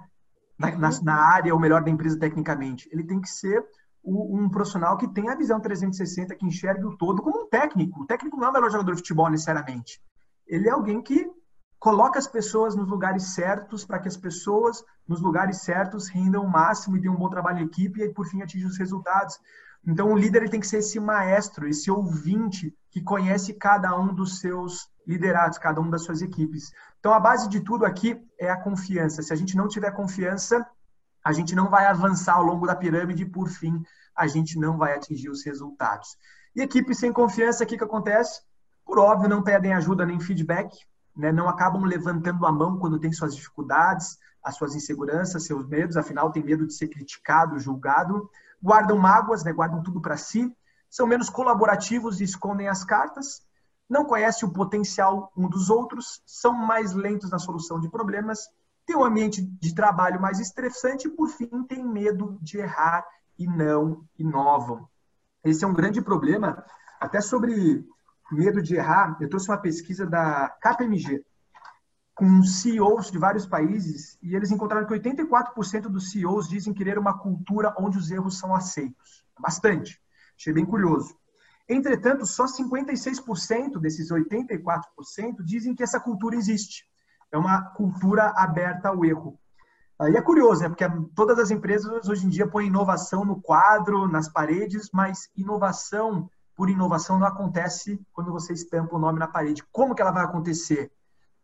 na, 0.57 0.71
na, 0.77 0.89
na 1.01 1.15
área, 1.15 1.55
o 1.55 1.59
melhor 1.59 1.83
da 1.83 1.89
empresa 1.89 2.19
tecnicamente. 2.19 2.89
Ele 2.91 3.03
tem 3.03 3.19
que 3.19 3.29
ser 3.29 3.65
o, 4.03 4.37
um 4.37 4.49
profissional 4.49 4.97
que 4.97 5.07
tem 5.07 5.29
a 5.29 5.35
visão 5.35 5.59
360, 5.59 6.35
que 6.35 6.45
enxerga 6.45 6.87
o 6.87 6.97
todo 6.97 7.21
como 7.21 7.43
um 7.43 7.49
técnico. 7.49 8.01
O 8.01 8.05
técnico 8.05 8.37
não 8.37 8.47
é 8.47 8.49
o 8.49 8.53
melhor 8.53 8.71
jogador 8.71 8.91
de 8.91 8.97
futebol 8.97 9.29
necessariamente. 9.29 10.01
Ele 10.47 10.67
é 10.67 10.71
alguém 10.71 11.01
que 11.01 11.29
coloca 11.79 12.17
as 12.17 12.27
pessoas 12.27 12.75
nos 12.75 12.87
lugares 12.87 13.33
certos 13.33 13.85
para 13.85 13.99
que 13.99 14.07
as 14.07 14.15
pessoas 14.15 14.83
nos 15.07 15.21
lugares 15.21 15.61
certos 15.61 16.07
rendam 16.07 16.43
o 16.45 16.49
máximo 16.49 16.95
e 16.95 17.01
tenham 17.01 17.15
um 17.15 17.19
bom 17.19 17.29
trabalho 17.29 17.59
em 17.59 17.65
equipe 17.65 18.01
e, 18.01 18.13
por 18.13 18.25
fim, 18.25 18.41
atinjam 18.41 18.69
os 18.69 18.77
resultados. 18.77 19.37
Então, 19.85 20.11
o 20.11 20.17
líder 20.17 20.43
ele 20.43 20.51
tem 20.51 20.61
que 20.61 20.67
ser 20.67 20.77
esse 20.77 20.99
maestro, 20.99 21.67
esse 21.67 21.91
ouvinte 21.91 22.73
que 22.93 23.01
conhece 23.01 23.55
cada 23.55 23.99
um 23.99 24.13
dos 24.13 24.39
seus 24.39 24.87
liderados, 25.05 25.57
cada 25.57 25.81
um 25.81 25.89
das 25.89 26.03
suas 26.03 26.21
equipes. 26.21 26.71
Então, 26.99 27.11
a 27.11 27.19
base 27.19 27.49
de 27.49 27.59
tudo 27.59 27.85
aqui 27.85 28.23
é 28.39 28.51
a 28.51 28.55
confiança. 28.55 29.23
Se 29.23 29.33
a 29.33 29.35
gente 29.35 29.57
não 29.57 29.67
tiver 29.67 29.89
confiança, 29.89 30.63
a 31.25 31.33
gente 31.33 31.55
não 31.55 31.71
vai 31.71 31.87
avançar 31.87 32.35
ao 32.35 32.43
longo 32.43 32.67
da 32.67 32.75
pirâmide 32.75 33.23
e, 33.23 33.29
por 33.29 33.49
fim, 33.49 33.81
a 34.15 34.27
gente 34.27 34.59
não 34.59 34.77
vai 34.77 34.93
atingir 34.93 35.31
os 35.31 35.43
resultados. 35.43 36.15
E 36.55 36.61
equipes 36.61 36.99
sem 36.99 37.11
confiança, 37.11 37.63
o 37.63 37.67
que, 37.67 37.79
que 37.79 37.83
acontece? 37.83 38.43
Por 38.85 38.99
óbvio, 38.99 39.27
não 39.27 39.41
pedem 39.41 39.73
ajuda 39.73 40.05
nem 40.05 40.19
feedback, 40.19 40.77
né? 41.17 41.31
não 41.31 41.49
acabam 41.49 41.83
levantando 41.85 42.45
a 42.45 42.51
mão 42.51 42.77
quando 42.77 42.99
tem 42.99 43.11
suas 43.11 43.35
dificuldades, 43.35 44.19
as 44.43 44.55
suas 44.55 44.75
inseguranças, 44.75 45.47
seus 45.47 45.67
medos, 45.67 45.97
afinal, 45.97 46.31
tem 46.31 46.43
medo 46.43 46.67
de 46.67 46.75
ser 46.75 46.89
criticado, 46.89 47.57
julgado 47.57 48.29
guardam 48.63 48.97
mágoas, 48.97 49.43
né, 49.43 49.51
guardam 49.51 49.83
tudo 49.83 49.99
para 49.99 50.15
si, 50.15 50.49
são 50.93 51.07
menos 51.07 51.27
colaborativos 51.27 52.21
e 52.21 52.23
escondem 52.23 52.67
as 52.67 52.83
cartas, 52.83 53.41
não 53.89 54.05
conhecem 54.05 54.47
o 54.47 54.53
potencial 54.53 55.33
um 55.35 55.49
dos 55.49 55.71
outros, 55.71 56.21
são 56.23 56.53
mais 56.53 56.93
lentos 56.93 57.31
na 57.31 57.39
solução 57.39 57.79
de 57.79 57.89
problemas, 57.89 58.47
têm 58.85 58.95
um 58.95 59.03
ambiente 59.03 59.41
de 59.41 59.73
trabalho 59.73 60.21
mais 60.21 60.39
estressante 60.39 61.07
e, 61.07 61.09
por 61.09 61.29
fim, 61.29 61.63
têm 61.63 61.83
medo 61.83 62.37
de 62.39 62.59
errar 62.59 63.03
e 63.39 63.47
não 63.47 64.05
inovam. 64.19 64.87
Esse 65.43 65.65
é 65.65 65.67
um 65.67 65.73
grande 65.73 65.99
problema, 65.99 66.63
até 67.01 67.19
sobre 67.21 67.83
medo 68.31 68.61
de 68.61 68.75
errar. 68.75 69.17
Eu 69.19 69.27
trouxe 69.27 69.49
uma 69.49 69.57
pesquisa 69.57 70.05
da 70.05 70.47
KPMG, 70.61 71.25
com 72.13 72.43
CEOs 72.43 73.09
de 73.09 73.17
vários 73.17 73.47
países 73.47 74.19
e 74.21 74.35
eles 74.35 74.51
encontraram 74.51 74.85
que 74.85 74.93
84% 74.93 75.89
dos 75.89 76.11
CEOs 76.11 76.47
dizem 76.47 76.71
querer 76.71 76.99
uma 76.99 77.17
cultura 77.17 77.73
onde 77.79 77.97
os 77.97 78.11
erros 78.11 78.37
são 78.37 78.53
aceitos. 78.53 79.25
Bastante. 79.39 80.02
Achei 80.37 80.53
bem 80.53 80.65
curioso. 80.65 81.15
Entretanto, 81.67 82.25
só 82.25 82.45
56% 82.45 83.79
desses 83.79 84.11
84% 84.11 84.81
dizem 85.43 85.73
que 85.73 85.83
essa 85.83 85.99
cultura 85.99 86.35
existe. 86.35 86.85
É 87.31 87.37
uma 87.37 87.61
cultura 87.71 88.33
aberta 88.35 88.89
ao 88.89 89.03
erro. 89.05 89.39
Aí 89.99 90.15
é 90.15 90.21
curioso, 90.21 90.61
né? 90.61 90.69
Porque 90.69 90.85
todas 91.15 91.39
as 91.39 91.51
empresas 91.51 92.07
hoje 92.09 92.25
em 92.25 92.29
dia 92.29 92.47
põem 92.47 92.67
inovação 92.67 93.23
no 93.23 93.41
quadro, 93.41 94.07
nas 94.07 94.27
paredes, 94.27 94.89
mas 94.91 95.29
inovação 95.35 96.29
por 96.55 96.69
inovação 96.69 97.17
não 97.17 97.25
acontece 97.25 97.99
quando 98.11 98.31
você 98.31 98.53
estampa 98.53 98.95
o 98.95 98.99
nome 98.99 99.17
na 99.17 99.27
parede. 99.27 99.63
Como 99.71 99.95
que 99.95 100.01
ela 100.01 100.11
vai 100.11 100.23
acontecer? 100.23 100.91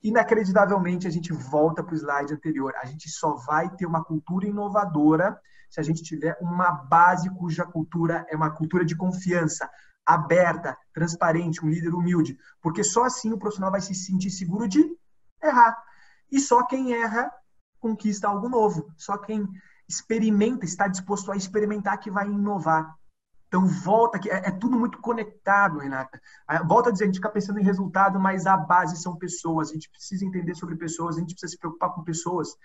inacreditavelmente, 0.03 1.07
a 1.07 1.09
gente 1.09 1.33
volta 1.33 1.83
para 1.83 1.93
o 1.93 1.97
slide 1.97 2.33
anterior. 2.33 2.73
A 2.81 2.85
gente 2.85 3.09
só 3.09 3.35
vai 3.35 3.69
ter 3.69 3.85
uma 3.85 4.03
cultura 4.03 4.47
inovadora 4.47 5.39
se 5.69 5.79
a 5.79 5.83
gente 5.83 6.03
tiver 6.03 6.37
uma 6.41 6.71
base 6.71 7.29
cuja 7.29 7.65
cultura 7.65 8.25
é 8.29 8.35
uma 8.35 8.49
cultura 8.49 8.83
de 8.83 8.95
confiança, 8.95 9.69
aberta, 10.05 10.77
transparente, 10.93 11.63
um 11.63 11.69
líder 11.69 11.93
humilde. 11.93 12.37
Porque 12.61 12.83
só 12.83 13.03
assim 13.03 13.31
o 13.31 13.37
profissional 13.37 13.71
vai 13.71 13.81
se 13.81 13.93
sentir 13.93 14.31
seguro 14.31 14.67
de 14.67 14.83
errar. 15.41 15.77
E 16.31 16.39
só 16.39 16.63
quem 16.63 16.93
erra 16.93 17.31
conquista 17.79 18.27
algo 18.27 18.49
novo. 18.49 18.91
Só 18.97 19.17
quem 19.17 19.47
experimenta, 19.87 20.65
está 20.65 20.87
disposto 20.87 21.31
a 21.31 21.35
experimentar 21.35 21.97
que 21.99 22.11
vai 22.11 22.27
inovar. 22.27 22.95
Então, 23.47 23.65
volta 23.65 24.17
aqui, 24.17 24.29
é, 24.29 24.47
é, 24.47 24.51
tudo 24.51 24.77
muito 24.77 24.99
conectado, 24.99 25.79
Renata. 25.79 26.21
Volta 26.67 26.89
a 26.89 26.91
dizer, 26.91 27.05
a 27.05 27.07
gente 27.07 27.15
fica 27.15 27.31
pensando 27.31 27.59
em 27.59 27.63
resultado, 27.63 28.19
mas 28.19 28.45
a 28.45 28.55
base 28.55 29.01
são 29.01 29.17
pessoas. 29.17 29.69
A 29.69 29.73
gente 29.73 29.89
precisa 29.89 30.23
entender 30.23 30.53
sobre 30.53 30.75
pessoas, 30.75 31.17
a 31.17 31.19
gente 31.19 31.33
precisa 31.33 31.51
se 31.53 31.57
preocupar 31.57 31.91
com 31.95 32.03
pessoas. 32.03 32.55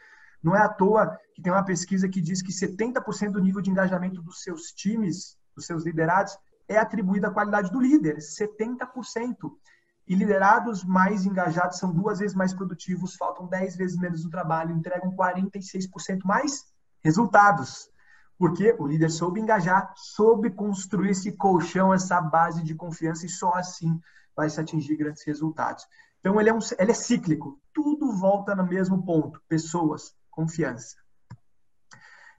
Não 0.42 0.56
é 0.56 0.60
à 0.60 0.68
toa 0.68 1.18
que 1.34 1.42
tem 1.42 1.52
uma 1.52 1.64
pesquisa 1.64 2.08
que 2.08 2.20
diz 2.20 2.42
que 2.42 2.52
70% 2.52 3.32
do 3.32 3.40
nível 3.40 3.60
de 3.60 3.70
engajamento 3.70 4.22
dos 4.22 4.42
seus 4.42 4.72
times, 4.72 5.36
dos 5.54 5.66
seus 5.66 5.84
liderados, 5.84 6.36
é 6.68 6.78
atribuído 6.78 7.26
à 7.26 7.30
qualidade 7.30 7.70
do 7.70 7.80
líder. 7.80 8.18
70%. 8.18 9.50
E 10.06 10.14
liderados 10.14 10.84
mais 10.84 11.24
engajados 11.24 11.78
são 11.78 11.92
duas 11.92 12.18
vezes 12.18 12.36
mais 12.36 12.52
produtivos, 12.52 13.16
faltam 13.16 13.46
10 13.46 13.76
vezes 13.76 13.98
menos 13.98 14.24
no 14.24 14.30
trabalho, 14.30 14.76
entregam 14.76 15.16
46% 15.16 16.24
mais 16.24 16.64
resultados 17.02 17.88
porque 18.38 18.74
o 18.78 18.86
líder 18.86 19.10
soube 19.10 19.40
engajar, 19.40 19.92
soube 19.96 20.50
construir 20.50 21.10
esse 21.10 21.32
colchão, 21.32 21.94
essa 21.94 22.20
base 22.20 22.62
de 22.62 22.74
confiança 22.74 23.26
e 23.26 23.28
só 23.28 23.52
assim 23.54 23.98
vai 24.36 24.50
se 24.50 24.60
atingir 24.60 24.96
grandes 24.96 25.24
resultados. 25.24 25.86
Então 26.20 26.40
ele 26.40 26.50
é, 26.50 26.54
um, 26.54 26.58
ele 26.78 26.90
é 26.90 26.94
cíclico, 26.94 27.60
tudo 27.72 28.12
volta 28.12 28.54
no 28.54 28.66
mesmo 28.66 29.04
ponto: 29.04 29.40
pessoas, 29.48 30.14
confiança. 30.34 30.96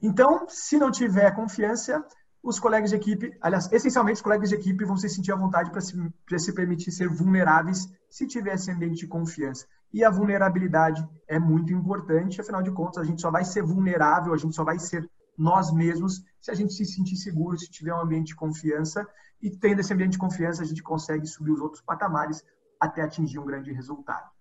Então, 0.02 0.46
se 0.48 0.76
não 0.78 0.90
tiver 0.90 1.34
confiança, 1.34 2.04
os 2.42 2.60
colegas 2.60 2.90
de 2.90 2.96
equipe, 2.96 3.36
aliás, 3.40 3.70
essencialmente 3.72 4.16
os 4.16 4.22
colegas 4.22 4.50
de 4.50 4.54
equipe 4.54 4.84
vão 4.84 4.96
se 4.96 5.08
sentir 5.08 5.32
à 5.32 5.36
vontade 5.36 5.70
para 5.70 5.80
se, 5.80 5.96
se 6.38 6.54
permitir 6.54 6.92
ser 6.92 7.08
vulneráveis 7.08 7.88
se 8.08 8.26
tiver 8.26 8.54
esse 8.54 8.70
ambiente 8.70 8.98
de 8.98 9.06
confiança. 9.08 9.66
E 9.92 10.04
a 10.04 10.10
vulnerabilidade 10.10 11.06
é 11.26 11.38
muito 11.38 11.72
importante, 11.72 12.40
afinal 12.40 12.62
de 12.62 12.70
contas, 12.70 13.02
a 13.02 13.06
gente 13.06 13.20
só 13.20 13.30
vai 13.30 13.44
ser 13.44 13.62
vulnerável, 13.62 14.32
a 14.32 14.36
gente 14.36 14.54
só 14.54 14.62
vai 14.62 14.78
ser 14.78 15.08
nós 15.36 15.72
mesmos, 15.72 16.22
se 16.40 16.50
a 16.50 16.54
gente 16.54 16.72
se 16.72 16.84
sentir 16.84 17.16
seguro, 17.16 17.58
se 17.58 17.70
tiver 17.70 17.94
um 17.94 18.00
ambiente 18.00 18.28
de 18.28 18.36
confiança. 18.36 19.06
E 19.40 19.50
tendo 19.50 19.80
esse 19.80 19.92
ambiente 19.92 20.12
de 20.12 20.18
confiança, 20.18 20.62
a 20.62 20.66
gente 20.66 20.82
consegue 20.82 21.26
subir 21.26 21.50
os 21.50 21.60
outros 21.60 21.82
patamares 21.82 22.44
até 22.80 23.02
atingir 23.02 23.38
um 23.38 23.44
grande 23.44 23.72
resultado. 23.72 24.35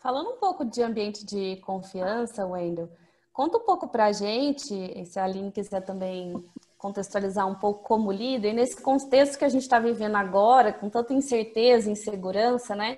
Falando 0.00 0.30
um 0.30 0.36
pouco 0.36 0.64
de 0.64 0.82
ambiente 0.82 1.26
de 1.26 1.56
confiança, 1.58 2.46
Wendel, 2.46 2.90
conta 3.34 3.58
um 3.58 3.60
pouco 3.60 3.86
para 3.86 4.06
a 4.06 4.12
gente, 4.12 5.04
se 5.04 5.18
a 5.18 5.24
Aline 5.24 5.52
quiser 5.52 5.82
também 5.82 6.42
contextualizar 6.78 7.46
um 7.46 7.54
pouco 7.54 7.82
como 7.82 8.10
líder, 8.10 8.54
nesse 8.54 8.80
contexto 8.80 9.38
que 9.38 9.44
a 9.44 9.48
gente 9.50 9.60
está 9.60 9.78
vivendo 9.78 10.16
agora, 10.16 10.72
com 10.72 10.88
tanta 10.88 11.12
incerteza, 11.12 11.90
insegurança, 11.90 12.74
né? 12.74 12.96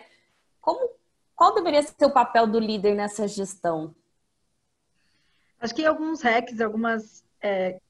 Como, 0.61 0.91
qual 1.35 1.53
deveria 1.53 1.83
ser 1.83 2.07
o 2.07 2.13
papel 2.13 2.47
do 2.47 2.61
líder 2.61 2.95
nessa 2.95 3.27
gestão? 3.27 3.93
Acho 5.61 5.75
que 5.75 5.85
alguns 5.85 6.23
hacks, 6.23 6.61
algumas 6.61 7.25
é, 7.41 7.81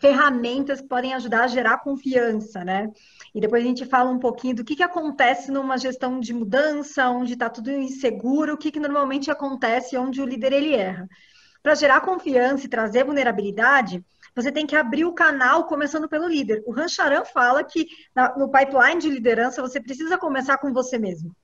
ferramentas 0.00 0.80
que 0.80 0.88
podem 0.88 1.12
ajudar 1.12 1.44
a 1.44 1.48
gerar 1.48 1.78
confiança, 1.78 2.64
né? 2.64 2.90
E 3.34 3.40
depois 3.40 3.62
a 3.62 3.66
gente 3.66 3.84
fala 3.84 4.10
um 4.10 4.18
pouquinho 4.18 4.56
do 4.56 4.64
que, 4.64 4.74
que 4.74 4.82
acontece 4.82 5.52
numa 5.52 5.76
gestão 5.76 6.18
de 6.18 6.32
mudança, 6.32 7.08
onde 7.10 7.34
está 7.34 7.50
tudo 7.50 7.70
inseguro, 7.70 8.54
o 8.54 8.56
que, 8.56 8.72
que 8.72 8.80
normalmente 8.80 9.30
acontece 9.30 9.96
onde 9.98 10.22
o 10.22 10.26
líder 10.26 10.54
ele 10.54 10.74
erra. 10.74 11.06
Para 11.62 11.74
gerar 11.74 12.00
confiança 12.00 12.64
e 12.64 12.70
trazer 12.70 13.04
vulnerabilidade, 13.04 14.02
você 14.34 14.50
tem 14.50 14.66
que 14.66 14.74
abrir 14.74 15.04
o 15.04 15.12
canal 15.12 15.66
começando 15.66 16.08
pelo 16.08 16.26
líder. 16.26 16.62
O 16.66 16.72
Rancharan 16.72 17.24
fala 17.24 17.62
que 17.62 17.86
no 18.38 18.50
pipeline 18.50 19.00
de 19.00 19.10
liderança 19.10 19.60
você 19.60 19.80
precisa 19.80 20.16
começar 20.16 20.56
com 20.56 20.72
você 20.72 20.98
mesmo. 20.98 21.36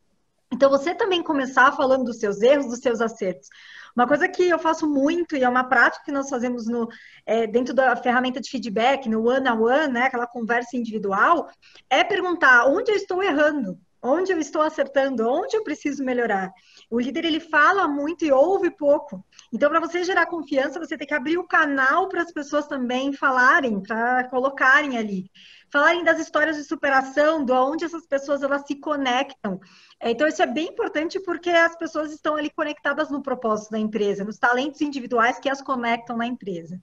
Então, 0.51 0.71
você 0.71 0.95
também 0.95 1.23
começar 1.23 1.73
falando 1.73 2.05
dos 2.05 2.19
seus 2.19 2.41
erros, 2.41 2.67
dos 2.67 2.79
seus 2.79 3.01
acertos. 3.01 3.49
Uma 3.97 4.07
coisa 4.07 4.29
que 4.29 4.47
eu 4.47 4.59
faço 4.59 4.87
muito, 4.87 5.35
e 5.35 5.43
é 5.43 5.49
uma 5.49 5.65
prática 5.65 6.05
que 6.05 6.13
nós 6.13 6.29
fazemos 6.29 6.67
no, 6.67 6.87
é, 7.25 7.47
dentro 7.47 7.73
da 7.73 7.97
ferramenta 7.97 8.43
de 8.43 8.51
feedback, 8.51 9.09
no 9.09 9.27
one-on-one, 9.27 9.49
-on 9.49 9.85
-one, 9.87 9.93
né, 9.93 10.03
aquela 10.03 10.27
conversa 10.27 10.77
individual, 10.77 11.49
é 11.89 12.05
perguntar 12.05 12.67
onde 12.67 12.91
eu 12.91 12.95
estou 12.95 13.23
errando, 13.23 13.79
onde 14.03 14.31
eu 14.31 14.39
estou 14.39 14.61
acertando, 14.61 15.27
onde 15.27 15.57
eu 15.57 15.65
preciso 15.65 16.05
melhorar. 16.05 16.53
O 16.91 17.01
líder 17.01 17.25
ele 17.25 17.41
fala 17.41 17.89
muito 17.89 18.23
e 18.23 18.31
ouve 18.31 18.71
pouco. 18.71 19.25
Então, 19.51 19.71
para 19.71 19.81
você 19.81 20.05
gerar 20.05 20.27
confiança, 20.27 20.79
você 20.79 20.99
tem 20.99 21.07
que 21.07 21.15
abrir 21.15 21.39
o 21.39 21.49
canal 21.49 22.07
para 22.07 22.21
as 22.21 22.33
pessoas 22.33 22.67
também 22.67 23.15
falarem, 23.15 23.83
para 23.83 24.25
colocarem 24.29 24.99
ali 24.99 25.31
falarem 25.71 26.05
das 26.05 26.19
histórias 26.19 26.57
de 26.57 26.65
superação, 26.65 27.45
de 27.45 27.53
onde 27.53 27.85
essas 27.85 28.07
pessoas 28.07 28.43
elas 28.43 28.67
se 28.67 28.77
conectam. 28.77 29.61
É, 30.01 30.11
então, 30.11 30.27
isso 30.27 30.43
é 30.43 30.47
bem 30.47 30.69
importante 30.69 31.21
porque 31.21 31.51
as 31.51 31.77
pessoas 31.77 32.13
estão 32.13 32.37
ali 32.37 32.51
conectadas 32.51 33.11
no 33.11 33.23
propósito 33.23 33.73
da 33.73 33.79
empresa, 33.79 34.25
nos 34.25 34.39
talentos 34.39 34.81
individuais 34.81 35.39
que 35.39 35.49
as 35.49 35.63
conectam 35.63 36.17
na 36.17 36.27
empresa. 36.27 36.81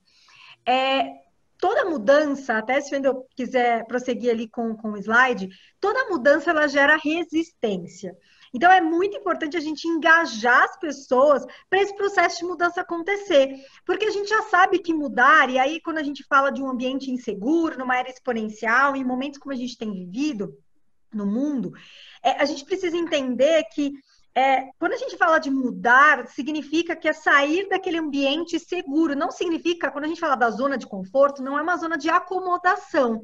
É, 0.67 1.23
toda 1.57 1.89
mudança, 1.89 2.57
até 2.57 2.81
se 2.81 2.95
eu 2.95 3.25
quiser 3.35 3.85
prosseguir 3.85 4.31
ali 4.31 4.49
com, 4.49 4.75
com 4.75 4.91
o 4.91 4.97
slide, 4.97 5.49
toda 5.79 6.09
mudança 6.09 6.49
ela 6.49 6.67
gera 6.67 6.97
resistência. 6.97 8.15
Então, 8.53 8.71
é 8.71 8.79
muito 8.79 9.17
importante 9.17 9.57
a 9.57 9.59
gente 9.59 9.87
engajar 9.87 10.63
as 10.63 10.77
pessoas 10.77 11.45
para 11.69 11.81
esse 11.81 11.95
processo 11.95 12.39
de 12.39 12.45
mudança 12.45 12.81
acontecer. 12.81 13.55
Porque 13.85 14.05
a 14.05 14.11
gente 14.11 14.29
já 14.29 14.43
sabe 14.43 14.79
que 14.79 14.93
mudar, 14.93 15.49
e 15.49 15.57
aí, 15.57 15.81
quando 15.81 15.97
a 15.97 16.03
gente 16.03 16.23
fala 16.23 16.51
de 16.51 16.61
um 16.61 16.69
ambiente 16.69 17.09
inseguro, 17.09 17.77
numa 17.77 17.97
era 17.97 18.09
exponencial, 18.09 18.95
em 18.95 19.03
momentos 19.03 19.39
como 19.39 19.53
a 19.53 19.57
gente 19.57 19.77
tem 19.77 19.91
vivido 19.91 20.55
no 21.11 21.25
mundo, 21.25 21.73
é, 22.23 22.41
a 22.41 22.45
gente 22.45 22.65
precisa 22.65 22.97
entender 22.97 23.63
que 23.73 23.93
é, 24.35 24.71
quando 24.79 24.93
a 24.93 24.97
gente 24.97 25.15
fala 25.15 25.37
de 25.37 25.51
mudar, 25.51 26.27
significa 26.27 26.95
que 26.95 27.07
é 27.07 27.13
sair 27.13 27.69
daquele 27.69 27.99
ambiente 27.99 28.59
seguro. 28.59 29.15
Não 29.15 29.29
significa, 29.29 29.91
quando 29.91 30.05
a 30.05 30.07
gente 30.07 30.19
fala 30.19 30.35
da 30.35 30.49
zona 30.49 30.77
de 30.77 30.87
conforto, 30.87 31.43
não 31.43 31.57
é 31.57 31.61
uma 31.61 31.77
zona 31.77 31.97
de 31.97 32.09
acomodação. 32.09 33.21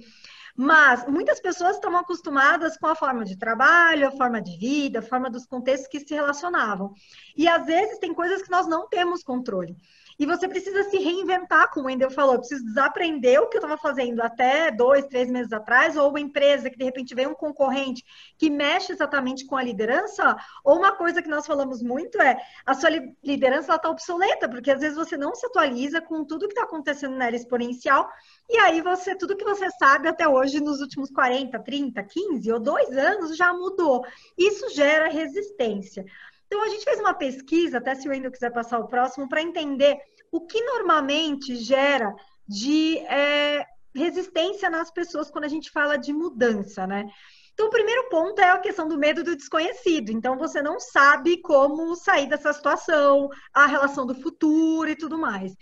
Mas 0.56 1.06
muitas 1.08 1.40
pessoas 1.40 1.76
estão 1.76 1.96
acostumadas 1.98 2.78
com 2.78 2.88
a 2.88 2.96
forma 2.96 3.24
de 3.24 3.38
trabalho, 3.38 4.08
a 4.08 4.12
forma 4.12 4.42
de 4.42 4.58
vida, 4.58 5.00
a 5.00 5.04
forma 5.04 5.30
dos 5.30 5.46
contextos 5.46 5.88
que 5.88 6.00
se 6.00 6.14
relacionavam. 6.14 6.94
E 7.36 7.48
às 7.48 7.66
vezes 7.66 8.00
tem 8.00 8.14
coisas 8.14 8.42
que 8.42 8.52
nós 8.52 8.68
não 8.68 8.88
temos 8.88 9.24
controle. 9.24 9.78
E 10.20 10.26
você 10.26 10.50
precisa 10.50 10.84
se 10.84 10.98
reinventar, 10.98 11.72
como 11.72 11.86
o 11.86 11.88
Wendel 11.88 12.12
falou. 12.12 12.34
Eu 12.34 12.40
preciso 12.40 12.66
desaprender 12.66 13.40
o 13.40 13.48
que 13.48 13.56
eu 13.56 13.62
estava 13.62 13.78
fazendo 13.78 14.20
até 14.22 14.70
dois, 14.70 15.06
três 15.06 15.30
meses 15.32 15.54
atrás, 15.54 15.96
ou 15.96 16.10
uma 16.10 16.20
empresa 16.20 16.70
que 16.70 16.78
de 16.78 16.84
repente 16.84 17.16
vem 17.16 17.26
um 17.26 17.34
concorrente 17.34 18.04
que 18.38 18.50
mexe 18.50 18.92
exatamente 18.92 19.46
com 19.46 19.56
a 19.56 19.64
liderança, 19.64 20.36
ou 20.62 20.78
uma 20.78 20.92
coisa 20.92 21.22
que 21.22 21.30
nós 21.30 21.48
falamos 21.48 21.82
muito 21.82 22.22
é 22.22 22.38
a 22.66 22.74
sua 22.74 22.90
liderança 23.24 23.76
está 23.76 23.90
obsoleta, 23.90 24.50
porque 24.50 24.72
às 24.72 24.82
vezes 24.82 24.98
você 24.98 25.16
não 25.16 25.34
se 25.34 25.46
atualiza 25.46 26.02
com 26.02 26.26
tudo 26.26 26.48
que 26.48 26.54
está 26.54 26.64
acontecendo 26.64 27.16
na 27.16 27.30
exponencial, 27.32 28.10
e 28.50 28.58
aí 28.58 28.82
você, 28.82 29.16
tudo 29.16 29.38
que 29.38 29.46
você 29.46 29.70
sabe 29.72 30.10
até 30.10 30.28
hoje, 30.28 30.60
nos 30.60 30.82
últimos 30.82 31.10
40, 31.12 31.58
30, 31.60 32.04
15 32.04 32.52
ou 32.52 32.60
dois 32.60 32.90
anos, 32.98 33.38
já 33.38 33.54
mudou. 33.54 34.06
Isso 34.38 34.70
gera 34.72 35.08
resistência. 35.08 36.04
Então, 36.52 36.64
a 36.64 36.68
gente 36.68 36.84
fez 36.84 37.00
uma 37.00 37.14
pesquisa, 37.14 37.78
até 37.78 37.94
se 37.94 38.08
o 38.08 38.12
Wendel 38.12 38.32
quiser 38.32 38.52
passar 38.52 38.80
o 38.80 38.88
próximo, 38.88 39.30
para 39.30 39.40
entender 39.40 40.00
o 40.32 40.42
que 40.42 40.60
normalmente 40.64 41.56
gera 41.56 42.12
de 42.48 42.98
é, 42.98 43.64
resistência 43.94 44.68
nas 44.68 44.90
pessoas 44.90 45.30
quando 45.30 45.44
a 45.44 45.50
gente 45.50 45.70
fala 45.70 45.96
de 45.96 46.12
mudança, 46.12 46.88
né? 46.88 47.06
Então, 47.54 47.68
o 47.68 47.72
primeiro 47.72 48.10
ponto 48.10 48.42
é 48.42 48.50
a 48.50 48.58
questão 48.58 48.88
do 48.88 48.98
medo 48.98 49.24
do 49.24 49.36
desconhecido. 49.36 50.12
Então, 50.12 50.38
você 50.38 50.60
não 50.60 50.80
sabe 50.80 51.40
como 51.42 51.94
sair 51.94 52.28
dessa 52.28 52.52
situação, 52.52 53.30
a 53.54 53.68
relação 53.68 54.08
do 54.08 54.16
futuro 54.16 54.90
e 54.90 54.96
tudo 54.96 55.20
mais 55.20 55.54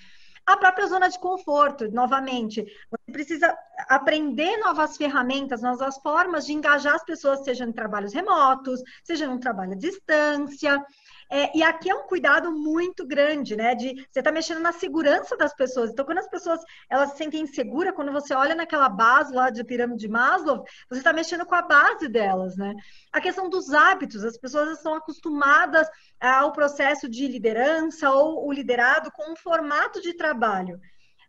a 0.48 0.56
própria 0.56 0.88
zona 0.88 1.10
de 1.10 1.20
conforto, 1.20 1.92
novamente. 1.92 2.66
Você 2.90 3.12
precisa 3.12 3.56
aprender 3.90 4.58
novas 4.58 4.96
ferramentas, 4.96 5.62
novas 5.62 5.98
formas 5.98 6.46
de 6.46 6.54
engajar 6.54 6.96
as 6.96 7.04
pessoas, 7.04 7.44
seja 7.44 7.66
em 7.66 7.72
trabalhos 7.74 8.14
remotos, 8.14 8.82
seja 9.04 9.28
no 9.28 9.40
trabalho 9.40 9.74
à 9.74 9.76
distância. 9.76 10.82
É, 11.30 11.58
e 11.58 11.62
aqui 11.62 11.90
é 11.90 11.96
um 11.96 12.08
cuidado 12.08 12.52
muito 12.52 13.06
grande, 13.06 13.56
né? 13.56 13.76
De 13.76 13.94
você 14.10 14.20
está 14.20 14.32
mexendo 14.32 14.62
na 14.62 14.72
segurança 14.72 15.36
das 15.36 15.54
pessoas. 15.54 15.92
Então, 15.92 16.06
quando 16.06 16.20
as 16.20 16.30
pessoas 16.30 16.62
elas 16.90 17.12
se 17.12 17.18
sentem 17.18 17.42
inseguras, 17.42 17.94
quando 17.94 18.12
você 18.12 18.34
olha 18.34 18.56
naquela 18.56 18.88
base 18.88 19.34
lá 19.34 19.50
de 19.50 19.64
pirâmide 19.64 20.00
de 20.00 20.08
Maslow, 20.08 20.64
você 20.90 21.00
está 21.00 21.12
mexendo 21.12 21.46
com 21.46 21.56
a 21.56 21.62
base 21.62 22.08
delas, 22.08 22.56
né? 22.56 22.74
A 23.12 23.20
questão 23.20 23.50
dos 23.50 23.74
hábitos, 23.74 24.24
as 24.24 24.38
pessoas 24.38 24.78
estão 24.78 24.94
acostumadas 24.94 25.88
ao 26.20 26.52
processo 26.54 27.10
de 27.10 27.28
liderança 27.28 28.10
ou 28.12 28.48
o 28.48 28.52
liderado 28.52 29.12
com 29.12 29.32
um 29.32 29.36
formato 29.36 30.02
de 30.02 30.14
trabalho. 30.14 30.80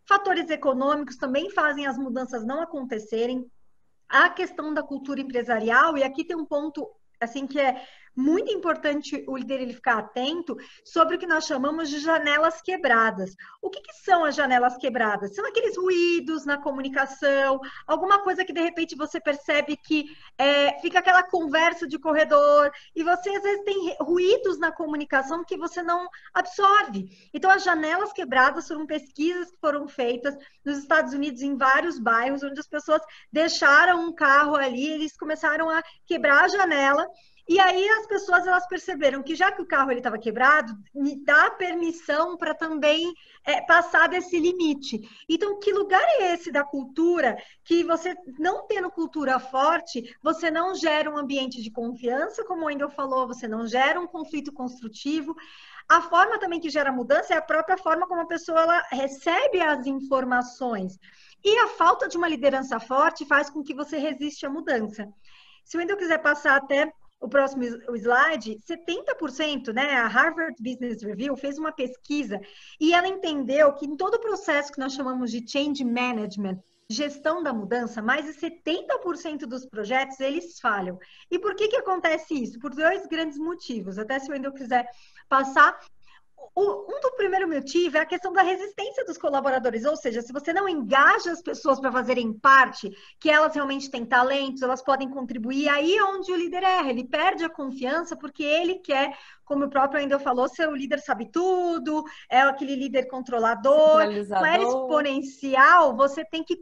Fatores 0.07 0.49
econômicos 0.49 1.17
também 1.17 1.49
fazem 1.51 1.85
as 1.85 1.97
mudanças 1.97 2.45
não 2.45 2.61
acontecerem. 2.61 3.45
A 4.07 4.27
questão 4.29 4.73
da 4.73 4.81
cultura 4.81 5.21
empresarial, 5.21 5.95
e 5.95 6.03
aqui 6.03 6.25
tem 6.25 6.35
um 6.35 6.45
ponto 6.45 6.89
assim 7.21 7.45
que 7.45 7.59
é 7.59 7.85
muito 8.15 8.51
importante 8.51 9.23
o 9.27 9.37
líder 9.37 9.61
ele 9.61 9.73
ficar 9.73 9.99
atento 9.99 10.55
sobre 10.83 11.15
o 11.15 11.19
que 11.19 11.27
nós 11.27 11.45
chamamos 11.45 11.89
de 11.89 11.99
janelas 11.99 12.61
quebradas. 12.61 13.35
O 13.61 13.69
que, 13.69 13.81
que, 13.81 13.93
são 14.03 14.25
as 14.25 14.35
janelas 14.35 14.77
quebradas? 14.77 15.35
São 15.35 15.45
aqueles 15.45 15.77
ruídos 15.77 16.45
na 16.45 16.57
comunicação, 16.57 17.59
alguma 17.87 18.23
coisa 18.23 18.45
que 18.45 18.53
de 18.53 18.61
repente 18.61 18.95
você 18.95 19.19
percebe 19.19 19.77
que 19.77 20.05
é, 20.37 20.79
fica 20.79 20.99
aquela 20.99 21.23
conversa 21.23 21.87
de 21.87 21.99
corredor 21.99 22.71
e 22.95 23.03
você 23.03 23.29
às 23.29 23.43
vezes 23.43 23.63
tem 23.63 23.95
ruídos 23.99 24.59
na 24.59 24.71
comunicação 24.71 25.43
que 25.43 25.57
você 25.57 25.81
não 25.81 26.07
absorve. 26.33 27.09
Então, 27.33 27.51
as 27.51 27.63
janelas 27.63 28.13
quebradas 28.13 28.67
foram 28.67 28.85
pesquisas 28.85 29.51
que 29.51 29.57
foram 29.59 29.87
feitas 29.87 30.35
nos 30.65 30.77
Estados 30.77 31.13
Unidos 31.13 31.41
em 31.41 31.57
vários 31.57 31.99
bairros 31.99 32.43
onde 32.43 32.59
as 32.59 32.67
pessoas 32.67 33.01
deixaram 33.31 34.05
um 34.05 34.13
carro 34.13 34.55
ali, 34.55 34.87
eles 34.87 35.15
começaram 35.17 35.69
a 35.69 35.83
quebrar 36.05 36.45
a 36.45 36.47
janela 36.47 37.07
e 37.49 37.59
aí 37.59 37.89
as 37.89 38.05
pessoas 38.05 38.45
elas 38.45 38.67
perceberam 38.67 39.23
que 39.23 39.33
já 39.33 39.51
que 39.51 39.59
o 39.59 39.65
carro 39.65 39.89
ele 39.89 40.01
estava 40.01 40.19
quebrado, 40.19 40.71
dá 41.25 41.49
permissão 41.49 42.37
para 42.37 42.53
também 42.53 43.11
é, 43.43 43.59
passar 43.61 44.07
desse 44.07 44.39
limite. 44.39 45.01
Então, 45.27 45.59
que 45.59 45.73
lugar 45.73 46.03
é 46.19 46.31
esse 46.31 46.51
da 46.51 46.63
cultura 46.63 47.35
que 47.65 47.83
você 47.83 48.15
não 48.37 48.67
tendo 48.67 48.91
cultura 48.91 49.39
forte, 49.39 50.15
você 50.21 50.51
não 50.51 50.75
gera 50.75 51.09
um 51.09 51.17
ambiente 51.17 51.59
de 51.59 51.71
confiança, 51.71 52.45
como 52.45 52.61
o 52.61 52.65
Wendel 52.65 52.91
falou, 52.91 53.25
você 53.25 53.47
não 53.47 53.65
gera 53.65 53.99
um 53.99 54.05
conflito 54.05 54.53
construtivo. 54.53 55.35
A 55.89 56.03
forma 56.03 56.37
também 56.37 56.59
que 56.59 56.69
gera 56.69 56.91
mudança 56.91 57.33
é 57.33 57.37
a 57.37 57.41
própria 57.41 57.79
forma 57.79 58.07
como 58.07 58.21
a 58.21 58.27
pessoa 58.27 58.61
ela 58.61 58.83
recebe 58.91 59.59
as 59.59 59.87
informações. 59.87 60.99
E 61.43 61.57
a 61.57 61.67
falta 61.69 62.07
de 62.07 62.15
uma 62.15 62.27
liderança 62.27 62.79
forte 62.79 63.25
faz 63.25 63.49
com 63.49 63.63
que 63.63 63.73
você 63.73 63.97
resista 63.97 64.45
à 64.45 64.51
mudança. 64.51 65.07
Se 65.65 65.77
o 65.77 65.79
Wendel 65.79 65.97
quiser 65.97 66.19
passar 66.19 66.55
até 66.55 66.93
o 67.19 67.27
próximo 67.27 67.63
slide, 67.63 68.57
70%, 68.65 69.73
né? 69.73 69.95
A 69.95 70.07
Harvard 70.07 70.55
Business 70.61 71.03
Review 71.03 71.35
fez 71.35 71.57
uma 71.57 71.71
pesquisa 71.71 72.39
e 72.79 72.93
ela 72.93 73.07
entendeu 73.07 73.73
que 73.73 73.85
em 73.85 73.97
todo 73.97 74.15
o 74.15 74.21
processo 74.21 74.71
que 74.71 74.79
nós 74.79 74.93
chamamos 74.93 75.31
de 75.31 75.45
change 75.45 75.83
management, 75.83 76.59
gestão 76.89 77.43
da 77.43 77.53
mudança, 77.53 78.01
mais 78.01 78.25
de 78.25 78.33
70% 78.33 79.41
dos 79.41 79.65
projetos 79.65 80.19
eles 80.19 80.59
falham. 80.59 80.97
E 81.29 81.37
por 81.37 81.55
que 81.55 81.67
que 81.67 81.77
acontece 81.77 82.33
isso? 82.33 82.59
Por 82.59 82.73
dois 82.73 83.05
grandes 83.05 83.37
motivos. 83.37 83.99
Até 83.99 84.17
se 84.17 84.29
o 84.29 84.33
Wendel 84.33 84.53
quiser 84.53 84.87
passar, 85.27 85.79
um 86.55 86.99
do 86.99 87.11
primeiro 87.15 87.47
motivo 87.47 87.97
é 87.97 88.01
a 88.01 88.05
questão 88.05 88.33
da 88.33 88.41
resistência 88.41 89.05
dos 89.05 89.17
colaboradores, 89.17 89.85
ou 89.85 89.95
seja, 89.95 90.21
se 90.21 90.33
você 90.33 90.51
não 90.51 90.67
engaja 90.67 91.31
as 91.31 91.41
pessoas 91.41 91.79
para 91.79 91.91
fazerem 91.91 92.33
parte, 92.33 92.91
que 93.19 93.29
elas 93.29 93.53
realmente 93.55 93.89
têm 93.89 94.05
talentos, 94.05 94.61
elas 94.61 94.81
podem 94.81 95.09
contribuir, 95.09 95.69
aí 95.69 95.95
é 95.95 96.03
onde 96.03 96.31
o 96.31 96.35
líder 96.35 96.63
erra, 96.63 96.89
ele 96.89 97.07
perde 97.07 97.43
a 97.43 97.49
confiança 97.49 98.15
porque 98.15 98.43
ele 98.43 98.75
quer 98.79 99.17
como 99.49 99.65
o 99.65 99.69
próprio 99.69 99.99
ainda 99.99 100.19
falou, 100.19 100.47
seu 100.47 100.75
líder 100.75 100.99
sabe 100.99 101.25
tudo, 101.25 102.03
é 102.29 102.39
aquele 102.39 102.75
líder 102.75 103.07
controlador. 103.07 104.05
Não 104.29 104.45
é 104.45 104.61
exponencial, 104.61 105.97
você 105.97 106.23
tem 106.23 106.43
que 106.43 106.61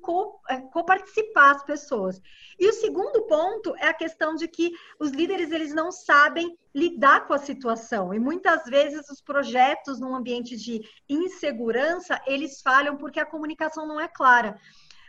é, 0.50 0.58
co-participar 0.62 1.52
as 1.52 1.65
pessoas. 1.65 2.21
E 2.58 2.65
o 2.65 2.71
segundo 2.71 3.23
ponto 3.23 3.76
é 3.76 3.89
a 3.89 3.93
questão 3.93 4.36
de 4.36 4.47
que 4.47 4.71
os 4.97 5.12
líderes 5.12 5.52
eles 5.52 5.73
não 5.73 5.91
sabem 5.91 6.58
lidar 6.73 7.28
com 7.28 7.34
a 7.34 7.39
situação. 7.39 8.13
E 8.13 8.19
muitas 8.19 8.63
vezes 8.63 9.10
os 9.10 9.19
projetos 9.19 10.00
num 10.00 10.15
ambiente 10.15 10.56
de 10.56 10.80
insegurança, 11.10 12.21
eles 12.26 12.62
falham 12.62 12.95
porque 12.95 13.19
a 13.19 13.26
comunicação 13.26 13.86
não 13.86 14.00
é 14.00 14.08
clara. 14.08 14.58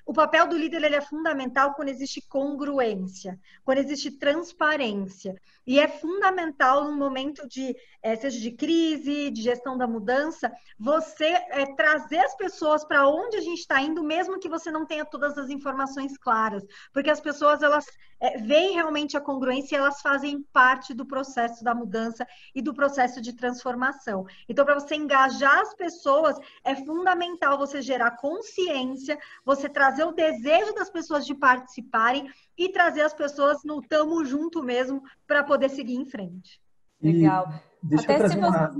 O 0.08 0.12
papel 0.14 0.48
do 0.48 0.56
líder 0.56 0.82
ele 0.84 0.96
é 0.96 1.02
fundamental 1.02 1.74
quando 1.74 1.90
existe 1.90 2.22
congruência, 2.26 3.38
quando 3.62 3.76
existe 3.76 4.10
transparência. 4.10 5.38
E 5.66 5.78
é 5.78 5.86
fundamental 5.86 6.82
no 6.84 6.96
momento 6.96 7.46
de, 7.46 7.76
é, 8.02 8.16
seja 8.16 8.40
de 8.40 8.52
crise, 8.52 9.30
de 9.30 9.42
gestão 9.42 9.76
da 9.76 9.86
mudança, 9.86 10.50
você 10.78 11.26
é, 11.26 11.74
trazer 11.76 12.20
as 12.20 12.34
pessoas 12.34 12.86
para 12.86 13.06
onde 13.06 13.36
a 13.36 13.42
gente 13.42 13.58
está 13.58 13.82
indo, 13.82 14.02
mesmo 14.02 14.40
que 14.40 14.48
você 14.48 14.70
não 14.70 14.86
tenha 14.86 15.04
todas 15.04 15.36
as 15.36 15.50
informações 15.50 16.16
claras. 16.16 16.64
Porque 16.90 17.10
as 17.10 17.20
pessoas, 17.20 17.62
elas 17.62 17.84
é, 18.18 18.38
veem 18.38 18.74
realmente 18.74 19.16
a 19.16 19.20
congruência 19.20 19.76
e 19.76 19.78
elas 19.78 20.00
fazem 20.00 20.42
parte 20.52 20.94
do 20.94 21.06
processo 21.06 21.62
da 21.62 21.74
mudança 21.74 22.26
e 22.54 22.62
do 22.62 22.72
processo 22.74 23.20
de 23.20 23.34
transformação. 23.34 24.26
Então, 24.48 24.64
para 24.64 24.74
você 24.74 24.94
engajar 24.94 25.58
as 25.60 25.74
pessoas, 25.74 26.36
é 26.64 26.74
fundamental 26.74 27.58
você 27.58 27.82
gerar 27.82 28.12
consciência, 28.12 29.18
você 29.44 29.68
trazer 29.68 29.97
o 30.04 30.12
desejo 30.12 30.74
das 30.74 30.90
pessoas 30.90 31.26
de 31.26 31.34
participarem 31.34 32.30
e 32.56 32.70
trazer 32.70 33.02
as 33.02 33.14
pessoas 33.14 33.62
no 33.64 33.80
tamo 33.80 34.24
junto 34.24 34.62
mesmo 34.62 35.02
para 35.26 35.44
poder 35.44 35.68
seguir 35.68 35.94
em 35.94 36.06
frente. 36.06 36.60
Legal. 37.00 37.52
deixa 37.82 38.04
Até 38.04 38.14
eu 38.14 38.18
trazer 38.18 38.38
uma... 38.38 38.74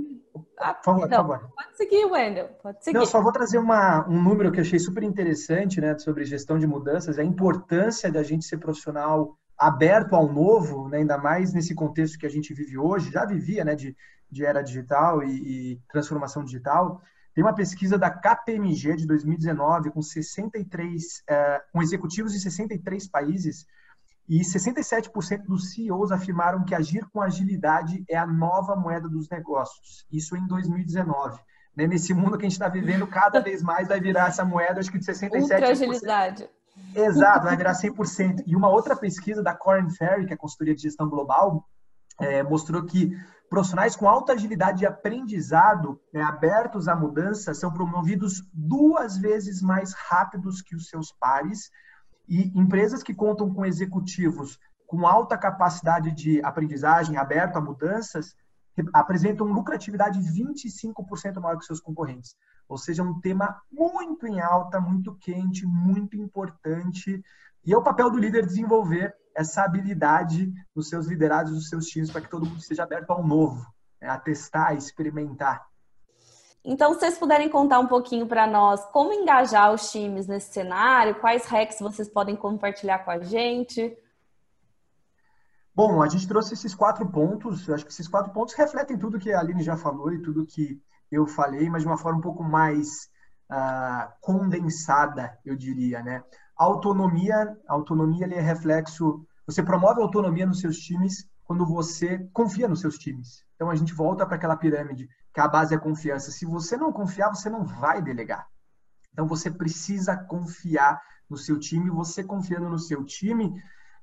Ah, 0.57 0.73
por 0.73 0.83
favor, 0.83 1.09
não, 1.09 1.25
por 1.25 1.39
favor. 1.39 1.51
Pode 1.55 1.77
seguir, 1.77 2.05
Wendel. 2.05 2.49
Pode 2.61 2.83
seguir. 2.83 2.97
Não, 2.97 3.05
só 3.05 3.21
vou 3.21 3.31
trazer 3.31 3.57
uma, 3.57 4.07
um 4.09 4.21
número 4.21 4.51
que 4.51 4.59
eu 4.59 4.61
achei 4.61 4.77
super 4.77 5.03
interessante, 5.03 5.79
né, 5.79 5.97
sobre 5.97 6.25
gestão 6.25 6.59
de 6.59 6.67
mudanças, 6.67 7.17
a 7.17 7.23
importância 7.23 8.11
da 8.11 8.21
gente 8.23 8.45
ser 8.45 8.57
profissional 8.57 9.37
aberto 9.57 10.15
ao 10.15 10.31
novo, 10.31 10.89
né, 10.89 10.97
ainda 10.97 11.17
mais 11.17 11.53
nesse 11.53 11.73
contexto 11.73 12.17
que 12.17 12.25
a 12.25 12.29
gente 12.29 12.53
vive 12.53 12.77
hoje, 12.77 13.11
já 13.11 13.25
vivia, 13.25 13.63
né, 13.63 13.73
de, 13.73 13.95
de 14.29 14.45
era 14.45 14.61
digital 14.61 15.23
e, 15.23 15.73
e 15.73 15.81
transformação 15.89 16.43
digital. 16.43 17.01
Tem 17.39 17.45
uma 17.45 17.55
pesquisa 17.55 17.97
da 17.97 18.09
KPMG 18.09 18.97
de 18.97 19.07
2019 19.07 19.91
com 19.91 20.01
63, 20.01 21.23
é, 21.25 21.61
com 21.71 21.81
executivos 21.81 22.33
de 22.33 22.39
63 22.41 23.07
países 23.07 23.65
e 24.27 24.41
67% 24.41 25.45
dos 25.45 25.71
CEOs 25.71 26.11
afirmaram 26.11 26.65
que 26.65 26.75
agir 26.75 27.07
com 27.13 27.21
agilidade 27.21 28.03
é 28.09 28.17
a 28.17 28.27
nova 28.27 28.75
moeda 28.75 29.07
dos 29.07 29.29
negócios. 29.29 30.05
Isso 30.11 30.35
em 30.35 30.45
2019. 30.47 31.39
Né? 31.77 31.87
Nesse 31.87 32.13
mundo 32.13 32.37
que 32.37 32.45
a 32.45 32.49
gente 32.49 32.59
está 32.59 32.67
vivendo, 32.67 33.07
cada 33.07 33.39
vez 33.39 33.63
mais 33.63 33.87
vai 33.87 34.01
virar 34.01 34.27
essa 34.27 34.43
moeda, 34.43 34.81
acho 34.81 34.91
que 34.91 34.99
de 34.99 35.05
67%. 35.05 35.39
Ultra 35.39 35.69
agilidade. 35.69 36.49
Exato, 36.93 37.45
vai 37.45 37.55
virar 37.55 37.71
100%. 37.71 38.43
E 38.45 38.53
uma 38.53 38.67
outra 38.67 38.97
pesquisa 38.97 39.41
da 39.41 39.55
Corn 39.55 39.89
Ferry, 39.95 40.25
que 40.25 40.33
é 40.33 40.35
a 40.35 40.37
consultoria 40.37 40.75
de 40.75 40.81
gestão 40.81 41.07
global, 41.07 41.65
é, 42.19 42.43
mostrou 42.43 42.83
que 42.83 43.15
Profissionais 43.49 43.95
com 43.95 44.07
alta 44.07 44.33
agilidade 44.33 44.79
de 44.79 44.85
aprendizado, 44.85 45.99
né, 46.13 46.21
abertos 46.21 46.87
à 46.87 46.95
mudança, 46.95 47.51
são 47.51 47.73
promovidos 47.73 48.47
duas 48.53 49.17
vezes 49.17 49.59
mais 49.59 49.91
rápidos 49.93 50.61
que 50.61 50.75
os 50.75 50.87
seus 50.87 51.11
pares 51.11 51.71
E 52.27 52.51
empresas 52.55 53.01
que 53.01 53.13
contam 53.13 53.51
com 53.51 53.65
executivos 53.65 54.59
com 54.85 55.05
alta 55.05 55.37
capacidade 55.37 56.11
de 56.11 56.41
aprendizagem, 56.43 57.17
aberto 57.17 57.57
a 57.57 57.61
mudanças, 57.61 58.35
apresentam 58.93 59.45
lucratividade 59.45 60.19
25% 60.19 61.39
maior 61.39 61.57
que 61.57 61.65
seus 61.65 61.79
concorrentes. 61.79 62.35
Ou 62.67 62.77
seja, 62.77 63.03
um 63.03 63.19
tema 63.19 63.61
muito 63.71 64.25
em 64.25 64.39
alta, 64.39 64.79
muito 64.79 65.15
quente, 65.15 65.65
muito 65.65 66.17
importante. 66.17 67.23
E 67.65 67.73
é 67.73 67.77
o 67.77 67.83
papel 67.83 68.09
do 68.09 68.17
líder 68.17 68.45
desenvolver 68.45 69.13
essa 69.39 69.63
habilidade 69.63 70.51
nos 70.75 70.89
seus 70.89 71.07
liderados, 71.07 71.53
nos 71.53 71.69
seus 71.69 71.85
times, 71.85 72.11
para 72.11 72.19
que 72.19 72.29
todo 72.29 72.45
mundo 72.45 72.59
esteja 72.59 72.83
aberto 72.83 73.11
ao 73.11 73.25
novo, 73.25 73.65
né? 74.01 74.09
a 74.09 74.17
testar, 74.17 74.67
a 74.67 74.73
experimentar. 74.73 75.65
Então, 76.63 76.93
se 76.93 76.99
vocês 76.99 77.17
puderem 77.17 77.47
contar 77.47 77.79
um 77.79 77.87
pouquinho 77.87 78.27
para 78.27 78.45
nós 78.45 78.83
como 78.91 79.13
engajar 79.13 79.71
os 79.71 79.89
times 79.89 80.27
nesse 80.27 80.51
cenário, 80.51 81.15
quais 81.21 81.45
hacks 81.45 81.79
vocês 81.79 82.09
podem 82.09 82.35
compartilhar 82.35 82.99
com 82.99 83.11
a 83.11 83.19
gente? 83.19 83.97
Bom, 85.73 86.01
a 86.01 86.09
gente 86.09 86.27
trouxe 86.27 86.53
esses 86.53 86.75
quatro 86.75 87.09
pontos. 87.09 87.65
Eu 87.65 87.75
acho 87.75 87.85
que 87.85 87.91
esses 87.93 88.09
quatro 88.09 88.33
pontos 88.33 88.53
refletem 88.55 88.97
tudo 88.97 89.17
que 89.17 89.31
a 89.31 89.39
Aline 89.39 89.63
já 89.63 89.77
falou 89.77 90.11
e 90.11 90.21
tudo 90.21 90.45
que 90.45 90.81
eu 91.09 91.25
falei, 91.25 91.69
mas 91.69 91.83
de 91.83 91.87
uma 91.87 91.97
forma 91.97 92.19
um 92.19 92.21
pouco 92.21 92.43
mais 92.43 93.09
uh, 93.49 94.11
condensada, 94.19 95.39
eu 95.45 95.55
diria, 95.55 96.03
né? 96.03 96.21
Autonomia, 96.57 97.57
a 97.69 97.73
autonomia 97.73 98.25
é 98.25 98.41
reflexo. 98.41 99.25
Você 99.49 99.63
promove 99.63 99.99
autonomia 99.99 100.45
nos 100.45 100.59
seus 100.59 100.77
times 100.77 101.27
quando 101.43 101.65
você 101.65 102.19
confia 102.31 102.67
nos 102.67 102.81
seus 102.81 102.99
times. 102.99 103.43
Então 103.55 103.71
a 103.71 103.75
gente 103.75 103.95
volta 103.95 104.23
para 104.23 104.35
aquela 104.35 104.55
pirâmide 104.55 105.09
que 105.33 105.39
a 105.39 105.47
base 105.47 105.73
é 105.73 105.77
a 105.77 105.79
confiança. 105.79 106.29
Se 106.29 106.45
você 106.45 106.77
não 106.77 106.93
confiar, 106.93 107.29
você 107.29 107.49
não 107.49 107.65
vai 107.65 107.99
delegar. 107.99 108.45
Então 109.11 109.27
você 109.27 109.49
precisa 109.49 110.15
confiar 110.15 111.01
no 111.27 111.35
seu 111.35 111.59
time. 111.59 111.89
Você 111.89 112.23
confiando 112.23 112.69
no 112.69 112.77
seu 112.77 113.03
time, 113.03 113.51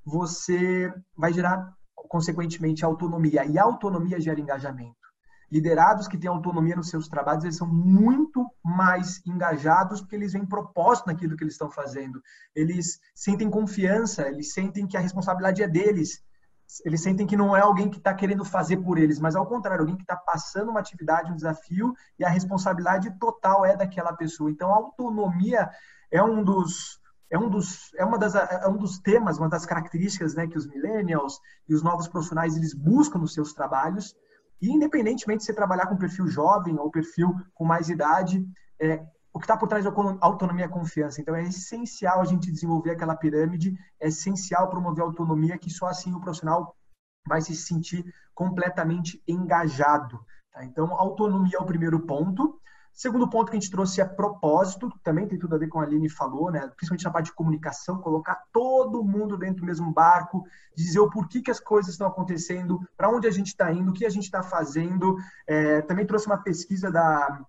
você 0.04 0.92
vai 1.16 1.32
gerar 1.32 1.72
consequentemente 1.94 2.84
autonomia 2.84 3.44
e 3.44 3.56
a 3.56 3.62
autonomia 3.62 4.20
gera 4.20 4.40
engajamento 4.40 5.05
liderados 5.50 6.08
que 6.08 6.18
têm 6.18 6.28
autonomia 6.28 6.76
nos 6.76 6.88
seus 6.88 7.08
trabalhos, 7.08 7.44
eles 7.44 7.56
são 7.56 7.66
muito 7.66 8.48
mais 8.64 9.20
engajados 9.26 10.00
porque 10.00 10.16
eles 10.16 10.32
veem 10.32 10.44
propósito 10.44 11.06
naquilo 11.06 11.36
que 11.36 11.44
eles 11.44 11.54
estão 11.54 11.70
fazendo. 11.70 12.20
Eles 12.54 13.00
sentem 13.14 13.48
confiança, 13.48 14.28
eles 14.28 14.52
sentem 14.52 14.86
que 14.86 14.96
a 14.96 15.00
responsabilidade 15.00 15.62
é 15.62 15.68
deles. 15.68 16.22
Eles 16.84 17.00
sentem 17.00 17.26
que 17.26 17.36
não 17.36 17.56
é 17.56 17.60
alguém 17.60 17.88
que 17.88 17.98
está 17.98 18.12
querendo 18.12 18.44
fazer 18.44 18.78
por 18.78 18.98
eles, 18.98 19.20
mas 19.20 19.36
ao 19.36 19.46
contrário, 19.46 19.82
alguém 19.82 19.96
que 19.96 20.02
está 20.02 20.16
passando 20.16 20.70
uma 20.70 20.80
atividade, 20.80 21.30
um 21.30 21.36
desafio, 21.36 21.94
e 22.18 22.24
a 22.24 22.28
responsabilidade 22.28 23.16
total 23.18 23.64
é 23.64 23.76
daquela 23.76 24.12
pessoa. 24.12 24.50
Então, 24.50 24.72
a 24.72 24.76
autonomia 24.76 25.70
é 26.10 26.22
um 26.22 26.42
dos 26.42 27.00
é 27.28 27.38
um 27.38 27.48
dos 27.48 27.92
é 27.94 28.04
uma 28.04 28.18
das 28.18 28.34
é 28.34 28.68
um 28.68 28.76
dos 28.76 28.98
temas, 28.98 29.38
uma 29.38 29.48
das 29.48 29.66
características, 29.66 30.34
né, 30.34 30.46
que 30.46 30.58
os 30.58 30.66
millennials 30.66 31.40
e 31.68 31.74
os 31.74 31.82
novos 31.82 32.08
profissionais 32.08 32.56
eles 32.56 32.74
buscam 32.74 33.18
nos 33.18 33.34
seus 33.34 33.52
trabalhos. 33.52 34.14
E 34.60 34.70
independentemente 34.70 35.40
de 35.40 35.46
você 35.46 35.54
trabalhar 35.54 35.86
com 35.86 35.96
perfil 35.96 36.26
jovem 36.26 36.78
ou 36.78 36.90
perfil 36.90 37.34
com 37.54 37.64
mais 37.64 37.88
idade, 37.88 38.46
é, 38.80 39.04
o 39.32 39.38
que 39.38 39.44
está 39.44 39.56
por 39.56 39.68
trás 39.68 39.84
da 39.84 39.92
autonomia 40.20 40.64
é 40.64 40.68
confiança. 40.68 41.20
Então 41.20 41.34
é 41.34 41.42
essencial 41.42 42.20
a 42.20 42.24
gente 42.24 42.50
desenvolver 42.50 42.92
aquela 42.92 43.14
pirâmide, 43.14 43.76
é 44.00 44.08
essencial 44.08 44.70
promover 44.70 45.02
a 45.02 45.06
autonomia, 45.06 45.58
que 45.58 45.68
só 45.68 45.86
assim 45.86 46.14
o 46.14 46.20
profissional 46.20 46.74
vai 47.28 47.40
se 47.40 47.54
sentir 47.54 48.04
completamente 48.34 49.22
engajado. 49.28 50.18
Tá? 50.52 50.64
Então, 50.64 50.94
autonomia 50.94 51.58
é 51.58 51.60
o 51.60 51.66
primeiro 51.66 52.00
ponto. 52.00 52.58
Segundo 52.96 53.28
ponto 53.28 53.50
que 53.50 53.56
a 53.58 53.60
gente 53.60 53.70
trouxe 53.70 54.00
é 54.00 54.06
propósito, 54.06 54.90
também 55.02 55.28
tem 55.28 55.38
tudo 55.38 55.54
a 55.54 55.58
ver 55.58 55.68
com 55.68 55.78
a 55.78 55.82
Aline 55.82 56.08
falou, 56.08 56.50
né? 56.50 56.66
principalmente 56.74 57.04
na 57.04 57.10
parte 57.10 57.26
de 57.26 57.34
comunicação, 57.34 58.00
colocar 58.00 58.42
todo 58.50 59.04
mundo 59.04 59.36
dentro 59.36 59.60
do 59.60 59.66
mesmo 59.66 59.92
barco, 59.92 60.46
dizer 60.74 61.00
o 61.00 61.10
porquê 61.10 61.42
que 61.42 61.50
as 61.50 61.60
coisas 61.60 61.92
estão 61.92 62.06
acontecendo, 62.06 62.80
para 62.96 63.10
onde 63.10 63.28
a 63.28 63.30
gente 63.30 63.48
está 63.48 63.70
indo, 63.70 63.90
o 63.90 63.92
que 63.92 64.06
a 64.06 64.08
gente 64.08 64.24
está 64.24 64.42
fazendo. 64.42 65.14
É, 65.46 65.82
também 65.82 66.06
trouxe 66.06 66.24
uma 66.24 66.38
pesquisa 66.38 66.90
da 66.90 67.44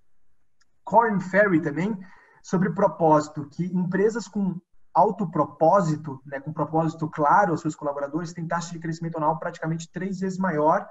Corn 0.84 1.18
Ferry 1.22 1.62
também, 1.62 1.98
sobre 2.44 2.74
propósito, 2.74 3.48
que 3.50 3.68
empresas 3.68 4.28
com 4.28 4.60
alto 4.94 5.32
propósito, 5.32 6.22
né, 6.26 6.42
com 6.42 6.52
propósito 6.52 7.08
claro 7.08 7.52
aos 7.52 7.62
seus 7.62 7.76
colaboradores, 7.76 8.34
têm 8.34 8.46
taxa 8.46 8.74
de 8.74 8.80
crescimento 8.80 9.16
anual 9.16 9.40
praticamente 9.40 9.90
três 9.90 10.20
vezes 10.20 10.38
maior 10.38 10.86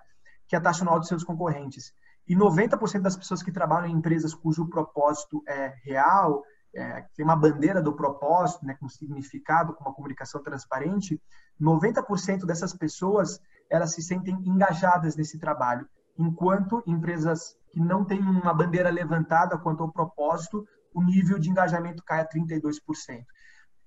que 0.48 0.56
a 0.56 0.60
taxa 0.62 0.82
anual 0.82 0.98
dos 0.98 1.08
seus 1.08 1.22
concorrentes. 1.22 1.92
E 2.28 2.34
90% 2.34 3.00
das 3.00 3.16
pessoas 3.16 3.42
que 3.42 3.52
trabalham 3.52 3.88
em 3.88 3.94
empresas 3.94 4.34
cujo 4.34 4.68
propósito 4.68 5.42
é 5.46 5.74
real, 5.84 6.42
é, 6.74 7.02
tem 7.14 7.24
uma 7.24 7.36
bandeira 7.36 7.80
do 7.80 7.94
propósito, 7.94 8.66
né, 8.66 8.74
com 8.74 8.88
significado, 8.88 9.74
com 9.74 9.84
uma 9.84 9.94
comunicação 9.94 10.42
transparente, 10.42 11.20
90% 11.60 12.44
dessas 12.44 12.74
pessoas 12.74 13.40
elas 13.70 13.94
se 13.94 14.02
sentem 14.02 14.34
engajadas 14.44 15.16
nesse 15.16 15.38
trabalho, 15.38 15.88
enquanto 16.18 16.82
empresas 16.86 17.56
que 17.70 17.80
não 17.80 18.04
têm 18.04 18.20
uma 18.20 18.54
bandeira 18.54 18.90
levantada 18.90 19.58
quanto 19.58 19.82
ao 19.82 19.92
propósito, 19.92 20.66
o 20.94 21.02
nível 21.02 21.38
de 21.38 21.50
engajamento 21.50 22.02
cai 22.04 22.20
a 22.20 22.28
32%. 22.28 22.80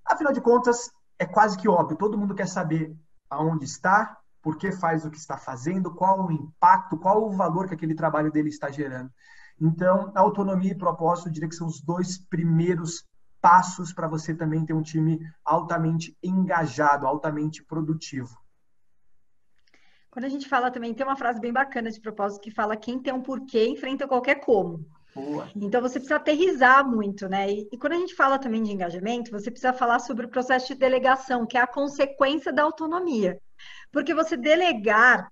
Afinal 0.06 0.34
de 0.34 0.42
contas, 0.42 0.92
é 1.18 1.26
quase 1.26 1.58
que 1.58 1.68
óbvio, 1.68 1.98
todo 1.98 2.18
mundo 2.18 2.36
quer 2.36 2.48
saber 2.48 2.96
aonde 3.30 3.66
está, 3.66 4.18
por 4.42 4.58
que 4.58 4.72
faz 4.72 5.06
o 5.06 5.12
que 5.12 5.18
está 5.18 5.38
fazendo, 5.38 5.94
qual 5.94 6.26
o 6.26 6.32
impacto, 6.32 6.98
qual 6.98 7.28
o 7.28 7.32
valor 7.32 7.68
que 7.68 7.74
aquele 7.74 7.96
trabalho 7.96 8.32
dele 8.32 8.50
está 8.50 8.70
gerando. 8.70 9.12
Então, 9.60 10.12
autonomia 10.16 10.72
e 10.72 10.78
propósito, 10.78 11.28
eu 11.28 11.34
diria 11.34 11.50
que 11.50 11.56
são 11.56 11.68
os 11.68 11.82
dois 11.82 12.18
primeiros 12.18 13.04
passos 13.42 13.94
para 13.94 14.08
você 14.08 14.34
também 14.34 14.66
ter 14.66 14.74
um 14.74 14.82
time 14.82 15.20
altamente 15.44 16.18
engajado, 16.24 17.06
altamente 17.06 17.64
produtivo. 17.64 18.38
Quando 20.10 20.26
a 20.26 20.30
gente 20.30 20.48
fala 20.48 20.72
também, 20.72 20.94
tem 20.94 21.06
uma 21.06 21.16
frase 21.16 21.40
bem 21.40 21.54
bacana 21.54 21.92
de 21.92 22.02
propósito 22.02 22.42
que 22.42 22.52
fala: 22.52 22.76
quem 22.76 23.00
tem 23.00 23.14
um 23.14 23.22
porquê 23.22 23.68
enfrenta 23.68 24.08
qualquer 24.08 24.36
como. 24.36 24.86
Boa. 25.14 25.50
Então 25.56 25.82
você 25.82 26.00
precisa 26.00 26.16
aterrizar 26.16 26.88
muito, 26.88 27.28
né? 27.28 27.52
E, 27.52 27.68
e, 27.72 27.78
quando 27.78 27.94
a 27.94 27.98
gente 27.98 28.16
fala 28.16 28.38
também 28.38 28.64
de 28.64 28.72
engajamento, 28.72 29.32
você 29.32 29.50
precisa 29.50 29.74
falar 29.74 30.00
sobre 30.00 30.26
o 30.26 30.30
processo 30.30 30.68
de 30.68 30.76
delegação, 30.76 31.46
que 31.46 31.58
é 31.58 31.62
a 31.62 31.68
consequência 31.68 32.54
da 32.54 32.64
autonomia. 32.64 33.40
Porque 33.92 34.14
você 34.14 34.38
delegar 34.38 35.32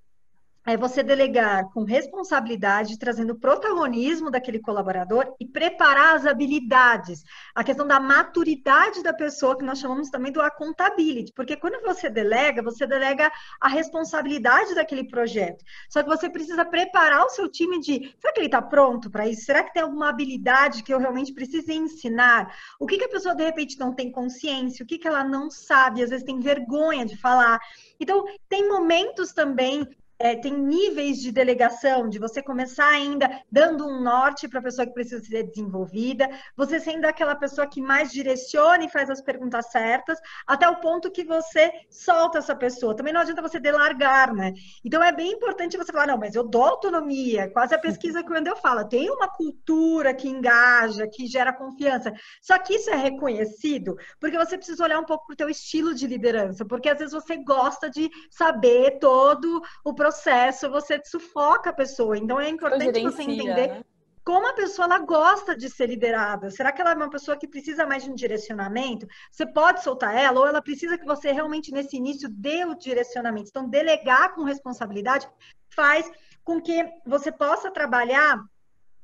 é 0.67 0.75
você 0.75 1.01
delegar 1.01 1.69
com 1.71 1.85
responsabilidade, 1.85 2.99
trazendo 2.99 3.39
protagonismo 3.39 4.29
daquele 4.29 4.59
colaborador 4.59 5.33
e 5.39 5.47
preparar 5.47 6.17
as 6.17 6.25
habilidades, 6.25 7.23
a 7.55 7.63
questão 7.63 7.87
da 7.87 8.01
maturidade 8.01 9.01
da 9.01 9.13
pessoa, 9.13 9.57
que 9.57 9.63
nós 9.63 9.79
chamamos 9.79 10.09
também 10.09 10.29
do 10.29 10.41
accountability, 10.41 11.31
porque 11.33 11.55
quando 11.55 11.81
você 11.81 12.09
delega, 12.09 12.61
você 12.61 12.85
delega 12.85 13.31
a 13.61 13.69
responsabilidade 13.69 14.75
daquele 14.75 15.07
projeto. 15.07 15.63
Só 15.89 16.03
que 16.03 16.09
você 16.09 16.29
precisa 16.29 16.65
preparar 16.65 17.25
o 17.25 17.29
seu 17.29 17.49
time 17.49 17.79
de, 17.79 18.13
será 18.19 18.33
que 18.33 18.39
ele 18.41 18.47
está 18.47 18.61
pronto 18.61 19.09
para 19.09 19.25
isso? 19.25 19.45
Será 19.45 19.63
que 19.63 19.71
tem 19.71 19.83
alguma 19.83 20.09
habilidade 20.09 20.83
que 20.83 20.93
eu 20.93 20.99
realmente 20.99 21.33
preciso 21.33 21.71
ensinar? 21.71 22.53
O 22.77 22.85
que, 22.85 22.97
que 22.97 23.05
a 23.05 23.09
pessoa, 23.09 23.33
de 23.33 23.45
repente, 23.45 23.79
não 23.79 23.93
tem 23.93 24.11
consciência? 24.11 24.83
O 24.83 24.87
que, 24.87 24.97
que 24.97 25.07
ela 25.07 25.23
não 25.23 25.49
sabe? 25.49 26.03
Às 26.03 26.09
vezes 26.09 26.25
tem 26.25 26.41
vergonha 26.41 27.05
de 27.05 27.15
falar. 27.15 27.57
Então, 28.01 28.25
tem 28.49 28.67
momentos 28.67 29.31
também 29.31 29.87
é, 30.19 30.35
tem 30.35 30.53
níveis 30.53 31.17
de 31.19 31.31
delegação, 31.31 32.09
de 32.09 32.19
você 32.19 32.41
começar 32.41 32.87
ainda 32.87 33.41
dando 33.51 33.87
um 33.87 34.01
norte 34.01 34.47
para 34.47 34.59
a 34.59 34.63
pessoa 34.63 34.85
que 34.87 34.93
precisa 34.93 35.23
ser 35.23 35.43
desenvolvida, 35.43 36.29
você 36.55 36.79
sendo 36.79 37.05
aquela 37.05 37.35
pessoa 37.35 37.67
que 37.67 37.81
mais 37.81 38.11
direciona 38.11 38.83
e 38.83 38.89
faz 38.89 39.09
as 39.09 39.21
perguntas 39.21 39.69
certas, 39.71 40.19
até 40.45 40.67
o 40.67 40.77
ponto 40.77 41.11
que 41.11 41.23
você 41.23 41.71
solta 41.89 42.39
essa 42.39 42.55
pessoa. 42.55 42.95
Também 42.95 43.13
não 43.13 43.21
adianta 43.21 43.41
você 43.41 43.59
delargar, 43.59 44.33
né? 44.33 44.53
Então 44.83 45.03
é 45.03 45.11
bem 45.11 45.31
importante 45.31 45.77
você 45.77 45.91
falar, 45.91 46.07
não, 46.07 46.17
mas 46.17 46.35
eu 46.35 46.43
dou 46.43 46.63
autonomia, 46.63 47.49
quase 47.51 47.75
a 47.75 47.79
pesquisa 47.79 48.23
que 48.23 48.31
o 48.31 48.33
Wendel 48.33 48.55
fala, 48.55 48.87
tem 48.87 49.09
uma 49.09 49.27
cultura 49.27 50.13
que 50.13 50.27
engaja, 50.27 51.07
que 51.07 51.27
gera 51.27 51.53
confiança. 51.53 52.11
Só 52.41 52.57
que 52.57 52.73
isso 52.75 52.89
é 52.89 52.95
reconhecido 52.95 53.95
porque 54.19 54.37
você 54.37 54.57
precisa 54.57 54.83
olhar 54.83 54.99
um 54.99 55.05
pouco 55.05 55.27
para 55.27 55.33
o 55.33 55.37
teu 55.37 55.49
estilo 55.49 55.93
de 55.93 56.07
liderança, 56.07 56.65
porque 56.65 56.89
às 56.89 56.97
vezes 56.97 57.13
você 57.13 57.37
gosta 57.37 57.89
de 57.89 58.09
saber 58.31 58.97
todo 58.99 59.61
o 59.83 59.93
processo 59.93 60.06
processo, 60.07 60.69
você 60.69 61.01
sufoca 61.03 61.69
a 61.69 61.73
pessoa. 61.73 62.17
Então 62.17 62.39
é 62.39 62.49
importante 62.49 63.01
você 63.01 63.23
entender 63.23 63.67
né? 63.67 63.81
como 64.23 64.47
a 64.47 64.53
pessoa 64.53 64.85
ela 64.85 64.99
gosta 64.99 65.55
de 65.55 65.69
ser 65.69 65.87
liderada. 65.87 66.49
Será 66.49 66.71
que 66.71 66.81
ela 66.81 66.91
é 66.91 66.95
uma 66.95 67.09
pessoa 67.09 67.37
que 67.37 67.47
precisa 67.47 67.85
mais 67.85 68.03
de 68.03 68.09
um 68.09 68.15
direcionamento? 68.15 69.05
Você 69.31 69.45
pode 69.45 69.83
soltar 69.83 70.15
ela 70.15 70.39
ou 70.39 70.47
ela 70.47 70.61
precisa 70.61 70.97
que 70.97 71.05
você 71.05 71.31
realmente 71.31 71.71
nesse 71.71 71.97
início 71.97 72.29
dê 72.29 72.63
o 72.63 72.75
direcionamento. 72.75 73.49
Então 73.49 73.69
delegar 73.69 74.33
com 74.33 74.43
responsabilidade 74.43 75.27
faz 75.69 76.09
com 76.43 76.61
que 76.61 76.85
você 77.05 77.31
possa 77.31 77.69
trabalhar 77.69 78.41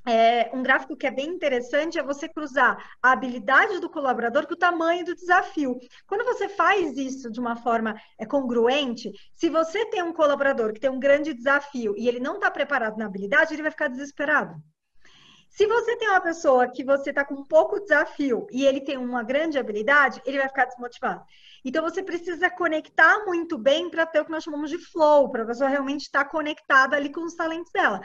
é, 0.05 0.49
um 0.53 0.61
gráfico 0.61 0.95
que 0.95 1.07
é 1.07 1.11
bem 1.11 1.29
interessante 1.29 1.97
é 1.97 2.03
você 2.03 2.27
cruzar 2.27 2.77
a 3.01 3.11
habilidade 3.11 3.79
do 3.79 3.89
colaborador 3.89 4.45
com 4.45 4.53
o 4.53 4.57
tamanho 4.57 5.05
do 5.05 5.15
desafio. 5.15 5.79
Quando 6.05 6.25
você 6.25 6.49
faz 6.49 6.97
isso 6.97 7.31
de 7.31 7.39
uma 7.39 7.55
forma 7.55 7.95
é, 8.19 8.25
congruente, 8.25 9.11
se 9.33 9.49
você 9.49 9.85
tem 9.85 10.03
um 10.03 10.13
colaborador 10.13 10.73
que 10.73 10.79
tem 10.79 10.89
um 10.89 10.99
grande 10.99 11.33
desafio 11.33 11.93
e 11.97 12.07
ele 12.07 12.19
não 12.19 12.35
está 12.35 12.51
preparado 12.51 12.97
na 12.97 13.05
habilidade, 13.05 13.53
ele 13.53 13.61
vai 13.61 13.71
ficar 13.71 13.87
desesperado. 13.87 14.55
Se 15.53 15.67
você 15.67 15.95
tem 15.97 16.09
uma 16.09 16.19
pessoa 16.19 16.67
que 16.67 16.83
você 16.83 17.11
está 17.11 17.23
com 17.23 17.45
pouco 17.45 17.79
desafio 17.79 18.47
e 18.51 18.65
ele 18.65 18.81
tem 18.81 18.97
uma 18.97 19.21
grande 19.21 19.59
habilidade, 19.59 20.19
ele 20.25 20.39
vai 20.39 20.47
ficar 20.47 20.65
desmotivado. 20.65 21.23
Então 21.63 21.83
você 21.83 22.01
precisa 22.01 22.49
conectar 22.49 23.23
muito 23.23 23.55
bem 23.55 23.87
para 23.87 24.03
ter 24.03 24.21
o 24.21 24.25
que 24.25 24.31
nós 24.31 24.43
chamamos 24.43 24.71
de 24.71 24.79
flow, 24.79 25.29
para 25.29 25.43
a 25.43 25.45
pessoa 25.45 25.69
realmente 25.69 26.01
estar 26.01 26.23
tá 26.23 26.29
conectada 26.29 26.95
ali 26.95 27.11
com 27.11 27.21
os 27.21 27.35
talentos 27.35 27.71
dela. 27.71 28.01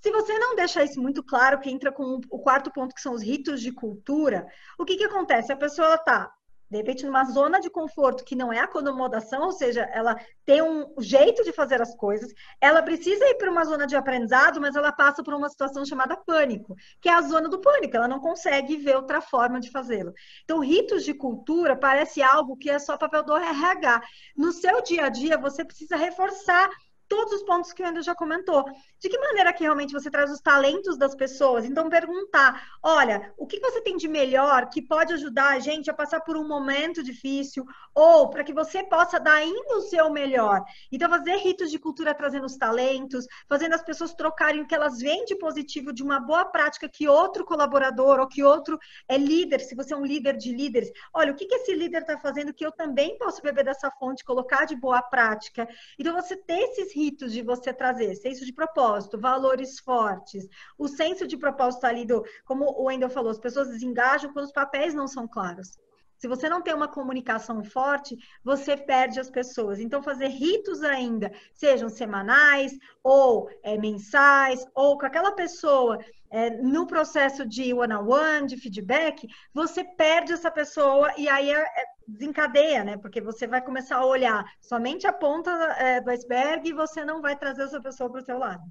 Se 0.00 0.10
você 0.10 0.38
não 0.38 0.54
deixar 0.54 0.84
isso 0.84 1.00
muito 1.00 1.22
claro, 1.22 1.60
que 1.60 1.70
entra 1.70 1.90
com 1.90 2.20
o 2.30 2.38
quarto 2.38 2.70
ponto, 2.70 2.94
que 2.94 3.00
são 3.00 3.14
os 3.14 3.22
ritos 3.22 3.60
de 3.60 3.72
cultura, 3.72 4.46
o 4.78 4.84
que, 4.84 4.96
que 4.96 5.04
acontece? 5.04 5.52
A 5.52 5.56
pessoa 5.56 5.94
está 5.94 6.32
de 6.70 6.76
repente, 6.76 7.06
numa 7.06 7.24
zona 7.24 7.60
de 7.60 7.70
conforto 7.70 8.24
que 8.24 8.36
não 8.36 8.52
é 8.52 8.58
acomodação, 8.58 9.42
ou 9.44 9.52
seja, 9.52 9.82
ela 9.92 10.16
tem 10.44 10.60
um 10.60 10.94
jeito 11.00 11.42
de 11.42 11.50
fazer 11.50 11.80
as 11.80 11.94
coisas, 11.94 12.30
ela 12.60 12.82
precisa 12.82 13.24
ir 13.24 13.36
para 13.36 13.50
uma 13.50 13.64
zona 13.64 13.86
de 13.86 13.96
aprendizado, 13.96 14.60
mas 14.60 14.76
ela 14.76 14.92
passa 14.92 15.22
por 15.22 15.32
uma 15.32 15.48
situação 15.48 15.84
chamada 15.86 16.14
pânico, 16.14 16.76
que 17.00 17.08
é 17.08 17.14
a 17.14 17.22
zona 17.22 17.48
do 17.48 17.60
pânico, 17.60 17.96
ela 17.96 18.06
não 18.06 18.20
consegue 18.20 18.76
ver 18.76 18.96
outra 18.96 19.22
forma 19.22 19.58
de 19.60 19.70
fazê-lo. 19.70 20.12
Então, 20.44 20.60
ritos 20.60 21.04
de 21.04 21.14
cultura 21.14 21.74
parece 21.74 22.22
algo 22.22 22.56
que 22.56 22.68
é 22.68 22.78
só 22.78 22.98
papel 22.98 23.22
do 23.22 23.34
RH. 23.34 24.02
No 24.36 24.52
seu 24.52 24.82
dia 24.82 25.06
a 25.06 25.08
dia, 25.08 25.38
você 25.38 25.64
precisa 25.64 25.96
reforçar 25.96 26.68
todos 27.08 27.32
os 27.32 27.42
pontos 27.42 27.72
que 27.72 27.82
o 27.82 27.86
André 27.86 28.02
já 28.02 28.14
comentou. 28.14 28.64
De 29.00 29.08
que 29.08 29.18
maneira 29.18 29.52
que 29.52 29.62
realmente 29.62 29.92
você 29.92 30.10
traz 30.10 30.30
os 30.30 30.40
talentos 30.40 30.98
das 30.98 31.14
pessoas? 31.14 31.64
Então, 31.64 31.88
perguntar: 31.88 32.68
olha, 32.82 33.32
o 33.36 33.46
que 33.46 33.58
você 33.60 33.80
tem 33.80 33.96
de 33.96 34.06
melhor 34.06 34.68
que 34.68 34.82
pode 34.82 35.14
ajudar 35.14 35.54
a 35.54 35.58
gente 35.58 35.90
a 35.90 35.94
passar 35.94 36.20
por 36.20 36.36
um 36.36 36.46
momento 36.46 37.02
difícil, 37.02 37.64
ou 37.94 38.28
para 38.28 38.44
que 38.44 38.52
você 38.52 38.82
possa 38.84 39.18
dar 39.18 39.34
ainda 39.34 39.76
o 39.76 39.82
seu 39.82 40.10
melhor. 40.10 40.62
Então, 40.92 41.08
fazer 41.08 41.36
ritos 41.36 41.70
de 41.70 41.78
cultura 41.78 42.14
trazendo 42.14 42.46
os 42.46 42.56
talentos, 42.56 43.26
fazendo 43.48 43.74
as 43.74 43.82
pessoas 43.82 44.14
trocarem 44.14 44.62
o 44.62 44.66
que 44.66 44.74
elas 44.74 44.98
veem 44.98 45.24
de 45.24 45.36
positivo 45.36 45.92
de 45.92 46.02
uma 46.02 46.20
boa 46.20 46.44
prática 46.44 46.88
que 46.88 47.08
outro 47.08 47.44
colaborador 47.44 48.20
ou 48.20 48.28
que 48.28 48.42
outro 48.42 48.78
é 49.08 49.16
líder, 49.16 49.60
se 49.60 49.74
você 49.74 49.94
é 49.94 49.96
um 49.96 50.04
líder 50.04 50.36
de 50.36 50.52
líderes, 50.52 50.90
olha, 51.14 51.32
o 51.32 51.34
que, 51.34 51.46
que 51.46 51.54
esse 51.54 51.74
líder 51.74 52.02
está 52.02 52.18
fazendo 52.18 52.52
que 52.52 52.64
eu 52.64 52.72
também 52.72 53.16
posso 53.16 53.42
beber 53.42 53.64
dessa 53.64 53.90
fonte, 53.92 54.24
colocar 54.24 54.64
de 54.64 54.76
boa 54.76 55.00
prática. 55.02 55.68
Então, 55.98 56.14
você 56.14 56.36
ter 56.36 56.58
esses 56.58 56.92
ritos 56.98 57.32
de 57.32 57.42
você 57.42 57.72
trazer 57.72 58.14
senso 58.16 58.44
de 58.44 58.52
propósito, 58.52 59.20
valores 59.20 59.78
fortes, 59.78 60.48
o 60.76 60.88
senso 60.88 61.26
de 61.26 61.36
propósito 61.36 61.84
ali 61.84 62.04
do, 62.04 62.24
como 62.44 62.64
o 62.64 62.84
Wendel 62.84 63.08
falou, 63.08 63.30
as 63.30 63.38
pessoas 63.38 63.68
desengajam 63.68 64.32
quando 64.32 64.46
os 64.46 64.52
papéis 64.52 64.94
não 64.94 65.06
são 65.06 65.28
claros. 65.28 65.78
Se 66.18 66.26
você 66.26 66.48
não 66.48 66.60
tem 66.60 66.74
uma 66.74 66.88
comunicação 66.88 67.62
forte, 67.62 68.16
você 68.42 68.76
perde 68.76 69.20
as 69.20 69.30
pessoas. 69.30 69.78
Então, 69.78 70.02
fazer 70.02 70.28
ritos 70.28 70.82
ainda, 70.82 71.32
sejam 71.54 71.88
semanais 71.88 72.76
ou 73.02 73.48
é, 73.62 73.78
mensais, 73.78 74.66
ou 74.74 74.98
com 74.98 75.06
aquela 75.06 75.32
pessoa 75.32 75.98
é, 76.30 76.50
no 76.50 76.86
processo 76.86 77.46
de 77.46 77.72
one-on-one, 77.72 78.08
-on 78.08 78.40
-one, 78.40 78.46
de 78.46 78.56
feedback, 78.56 79.26
você 79.54 79.84
perde 79.84 80.32
essa 80.32 80.50
pessoa 80.50 81.12
e 81.16 81.28
aí 81.28 81.50
é, 81.50 81.60
é 81.60 81.84
desencadeia, 82.06 82.84
né? 82.84 82.96
Porque 82.96 83.20
você 83.20 83.46
vai 83.46 83.62
começar 83.62 83.96
a 83.96 84.06
olhar 84.06 84.44
somente 84.60 85.06
a 85.06 85.12
ponta 85.12 85.50
é, 85.78 86.00
do 86.00 86.10
iceberg 86.10 86.68
e 86.68 86.72
você 86.72 87.04
não 87.04 87.20
vai 87.22 87.36
trazer 87.36 87.62
essa 87.62 87.80
pessoa 87.80 88.10
para 88.10 88.20
o 88.20 88.24
seu 88.24 88.38
lado. 88.38 88.62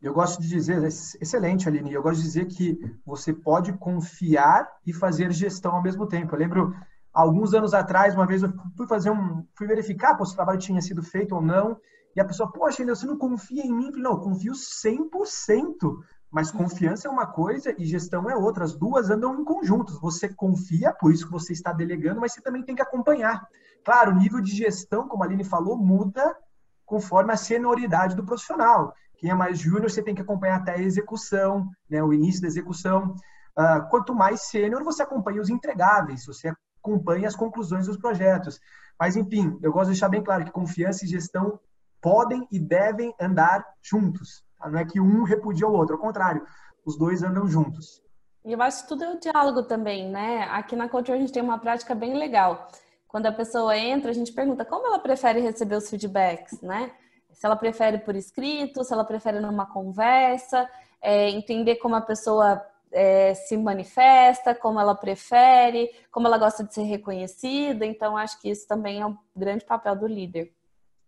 Eu 0.00 0.14
gosto 0.14 0.40
de 0.40 0.48
dizer, 0.48 0.82
excelente, 0.84 1.68
Aline, 1.68 1.92
eu 1.92 2.02
gosto 2.02 2.18
de 2.18 2.24
dizer 2.24 2.46
que 2.46 2.78
você 3.04 3.32
pode 3.32 3.72
confiar 3.72 4.68
e 4.86 4.92
fazer 4.92 5.32
gestão 5.32 5.74
ao 5.74 5.82
mesmo 5.82 6.06
tempo. 6.06 6.34
Eu 6.34 6.38
lembro, 6.38 6.74
alguns 7.12 7.52
anos 7.52 7.74
atrás, 7.74 8.14
uma 8.14 8.26
vez 8.26 8.42
eu 8.42 8.52
fui 8.76 8.86
fazer 8.86 9.10
um, 9.10 9.44
fui 9.56 9.66
verificar 9.66 10.16
se 10.24 10.32
o 10.32 10.36
trabalho 10.36 10.58
tinha 10.58 10.80
sido 10.80 11.02
feito 11.02 11.34
ou 11.34 11.42
não, 11.42 11.76
e 12.14 12.20
a 12.20 12.24
pessoa, 12.24 12.50
poxa, 12.50 12.84
você 12.84 13.06
não 13.06 13.16
confia 13.16 13.64
em 13.64 13.72
mim? 13.72 13.86
Eu 13.86 13.90
falei, 13.90 14.02
não, 14.02 14.12
eu 14.12 14.20
confio 14.20 14.52
100%. 14.52 15.98
Mas 16.30 16.50
confiança 16.50 17.08
é 17.08 17.10
uma 17.10 17.26
coisa 17.26 17.74
e 17.78 17.86
gestão 17.86 18.28
é 18.28 18.36
outra. 18.36 18.64
As 18.64 18.74
duas 18.74 19.08
andam 19.08 19.40
em 19.40 19.44
conjuntos. 19.44 19.98
Você 20.00 20.28
confia, 20.28 20.92
por 20.92 21.12
isso 21.12 21.26
que 21.26 21.32
você 21.32 21.52
está 21.52 21.72
delegando, 21.72 22.20
mas 22.20 22.32
você 22.32 22.40
também 22.40 22.62
tem 22.62 22.74
que 22.74 22.82
acompanhar. 22.82 23.46
Claro, 23.84 24.12
o 24.12 24.14
nível 24.14 24.40
de 24.40 24.54
gestão, 24.54 25.08
como 25.08 25.22
a 25.22 25.26
Aline 25.26 25.44
falou, 25.44 25.76
muda 25.76 26.36
conforme 26.84 27.32
a 27.32 27.36
senioridade 27.36 28.14
do 28.14 28.24
profissional. 28.24 28.94
Quem 29.18 29.30
é 29.30 29.34
mais 29.34 29.58
júnior, 29.58 29.90
você 29.90 30.02
tem 30.02 30.14
que 30.14 30.22
acompanhar 30.22 30.56
até 30.56 30.72
a 30.72 30.78
execução, 30.78 31.68
né, 31.90 32.02
o 32.02 32.12
início 32.12 32.40
da 32.40 32.48
execução. 32.48 33.14
Uh, 33.58 33.88
quanto 33.90 34.14
mais 34.14 34.42
sênior, 34.42 34.84
você 34.84 35.02
acompanha 35.02 35.40
os 35.40 35.50
entregáveis, 35.50 36.24
você 36.24 36.52
acompanha 36.80 37.26
as 37.26 37.34
conclusões 37.34 37.86
dos 37.86 37.96
projetos. 37.96 38.60
Mas, 38.98 39.16
enfim, 39.16 39.58
eu 39.60 39.72
gosto 39.72 39.86
de 39.86 39.92
deixar 39.92 40.08
bem 40.08 40.22
claro 40.22 40.44
que 40.44 40.50
confiança 40.50 41.04
e 41.04 41.08
gestão 41.08 41.58
podem 42.00 42.46
e 42.50 42.58
devem 42.58 43.12
andar 43.20 43.64
juntos. 43.82 44.44
Não 44.64 44.78
é 44.78 44.84
que 44.84 45.00
um 45.00 45.24
repudia 45.24 45.66
o 45.66 45.72
outro, 45.72 45.96
ao 45.96 46.00
contrário, 46.00 46.44
os 46.84 46.96
dois 46.96 47.22
andam 47.22 47.46
juntos. 47.46 48.02
E 48.44 48.52
eu 48.52 48.62
acho 48.62 48.82
que 48.82 48.88
tudo 48.88 49.04
é 49.04 49.12
o 49.12 49.20
diálogo 49.20 49.64
também, 49.64 50.10
né? 50.10 50.44
Aqui 50.50 50.74
na 50.74 50.88
Culture 50.88 51.16
a 51.16 51.20
gente 51.20 51.32
tem 51.32 51.42
uma 51.42 51.58
prática 51.58 51.94
bem 51.94 52.16
legal. 52.16 52.68
Quando 53.06 53.26
a 53.26 53.32
pessoa 53.32 53.76
entra, 53.76 54.10
a 54.10 54.14
gente 54.14 54.32
pergunta 54.32 54.64
como 54.64 54.86
ela 54.86 54.98
prefere 54.98 55.40
receber 55.40 55.76
os 55.76 55.88
feedbacks, 55.88 56.60
né? 56.60 56.92
Se 57.38 57.46
ela 57.46 57.54
prefere 57.54 57.98
por 57.98 58.16
escrito, 58.16 58.82
se 58.82 58.92
ela 58.92 59.04
prefere 59.04 59.38
numa 59.38 59.64
conversa, 59.64 60.68
é, 61.00 61.30
entender 61.30 61.76
como 61.76 61.94
a 61.94 62.00
pessoa 62.00 62.60
é, 62.90 63.32
se 63.32 63.56
manifesta, 63.56 64.56
como 64.56 64.80
ela 64.80 64.92
prefere, 64.92 65.88
como 66.10 66.26
ela 66.26 66.36
gosta 66.36 66.64
de 66.64 66.74
ser 66.74 66.82
reconhecida. 66.82 67.86
Então, 67.86 68.16
acho 68.16 68.40
que 68.40 68.50
isso 68.50 68.66
também 68.66 69.00
é 69.00 69.06
um 69.06 69.16
grande 69.36 69.64
papel 69.64 69.94
do 69.94 70.08
líder. 70.08 70.52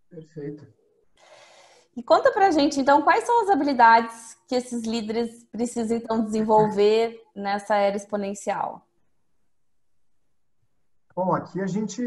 Perfeito. 0.09 0.65
E 1.97 2.01
conta 2.01 2.31
pra 2.31 2.49
gente, 2.49 2.79
então, 2.79 3.01
quais 3.01 3.25
são 3.25 3.43
as 3.43 3.49
habilidades 3.49 4.37
que 4.47 4.55
esses 4.55 4.83
líderes 4.85 5.43
precisam, 5.51 5.97
então, 5.97 6.23
desenvolver 6.23 7.21
nessa 7.35 7.75
era 7.75 7.97
exponencial? 7.97 8.87
Bom, 11.15 11.33
aqui 11.35 11.61
a 11.61 11.67
gente 11.67 12.01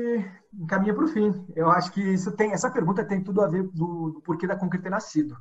encaminha 0.53 0.95
para 0.95 1.05
o 1.05 1.09
fim. 1.09 1.47
Eu 1.55 1.71
acho 1.71 1.93
que 1.93 2.01
isso 2.01 2.33
tem, 2.33 2.53
essa 2.53 2.71
pergunta 2.71 3.05
tem 3.05 3.23
tudo 3.23 3.43
a 3.43 3.49
ver 3.49 3.62
do, 3.64 4.12
do 4.12 4.23
porquê 4.25 4.47
da 4.47 4.57
Conquer 4.57 4.81
ter 4.81 4.90
nascido. 4.90 5.37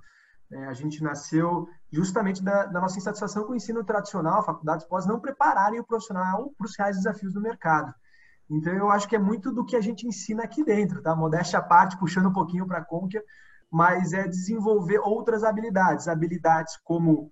É, 0.52 0.66
a 0.66 0.74
gente 0.74 1.02
nasceu 1.02 1.68
justamente 1.92 2.44
da, 2.44 2.66
da, 2.66 2.82
nossa 2.82 2.98
insatisfação 2.98 3.46
com 3.46 3.54
o 3.54 3.56
ensino 3.56 3.84
tradicional, 3.84 4.44
faculdades 4.44 4.86
pós 4.86 5.06
não 5.06 5.20
prepararem 5.20 5.80
o 5.80 5.86
profissional 5.86 6.52
para 6.58 6.66
os 6.66 6.78
reais 6.78 6.98
desafios 6.98 7.34
do 7.34 7.42
mercado. 7.42 7.94
Então, 8.50 8.74
eu 8.74 8.90
acho 8.92 9.08
que 9.08 9.16
é 9.16 9.20
muito 9.20 9.52
do 9.52 9.66
que 9.66 9.76
a 9.76 9.82
gente 9.82 10.06
ensina 10.06 10.44
aqui 10.44 10.64
dentro, 10.64 11.02
tá? 11.02 11.16
Modéstia 11.16 11.60
à 11.60 11.62
parte, 11.62 11.98
puxando 11.98 12.28
um 12.28 12.34
pouquinho 12.34 12.68
para 12.68 12.80
a 12.80 12.86
Conquer, 12.86 13.24
mas 13.72 14.14
é 14.14 14.28
desenvolver 14.28 15.00
outras 15.00 15.44
habilidades, 15.44 16.08
habilidades 16.08 16.78
como 16.84 17.32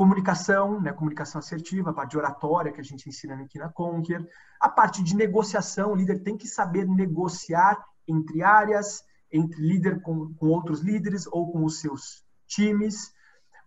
comunicação, 0.00 0.80
né, 0.80 0.94
comunicação 0.94 1.38
assertiva, 1.38 1.90
a 1.90 1.92
parte 1.92 2.12
de 2.12 2.16
oratória 2.16 2.72
que 2.72 2.80
a 2.80 2.84
gente 2.84 3.06
ensina 3.06 3.34
aqui 3.34 3.58
na 3.58 3.68
Conquer, 3.68 4.26
a 4.58 4.66
parte 4.66 5.02
de 5.02 5.14
negociação, 5.14 5.92
o 5.92 5.94
líder 5.94 6.22
tem 6.22 6.38
que 6.38 6.48
saber 6.48 6.86
negociar 6.88 7.76
entre 8.08 8.42
áreas, 8.42 9.04
entre 9.30 9.60
líder 9.60 10.00
com, 10.00 10.32
com 10.36 10.46
outros 10.46 10.80
líderes 10.80 11.26
ou 11.26 11.52
com 11.52 11.66
os 11.66 11.80
seus 11.82 12.24
times, 12.46 13.08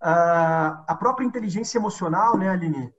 uh, 0.02 0.82
a 0.88 0.98
própria 1.00 1.24
inteligência 1.24 1.78
emocional, 1.78 2.36
né, 2.36 2.50
Aline? 2.50 2.92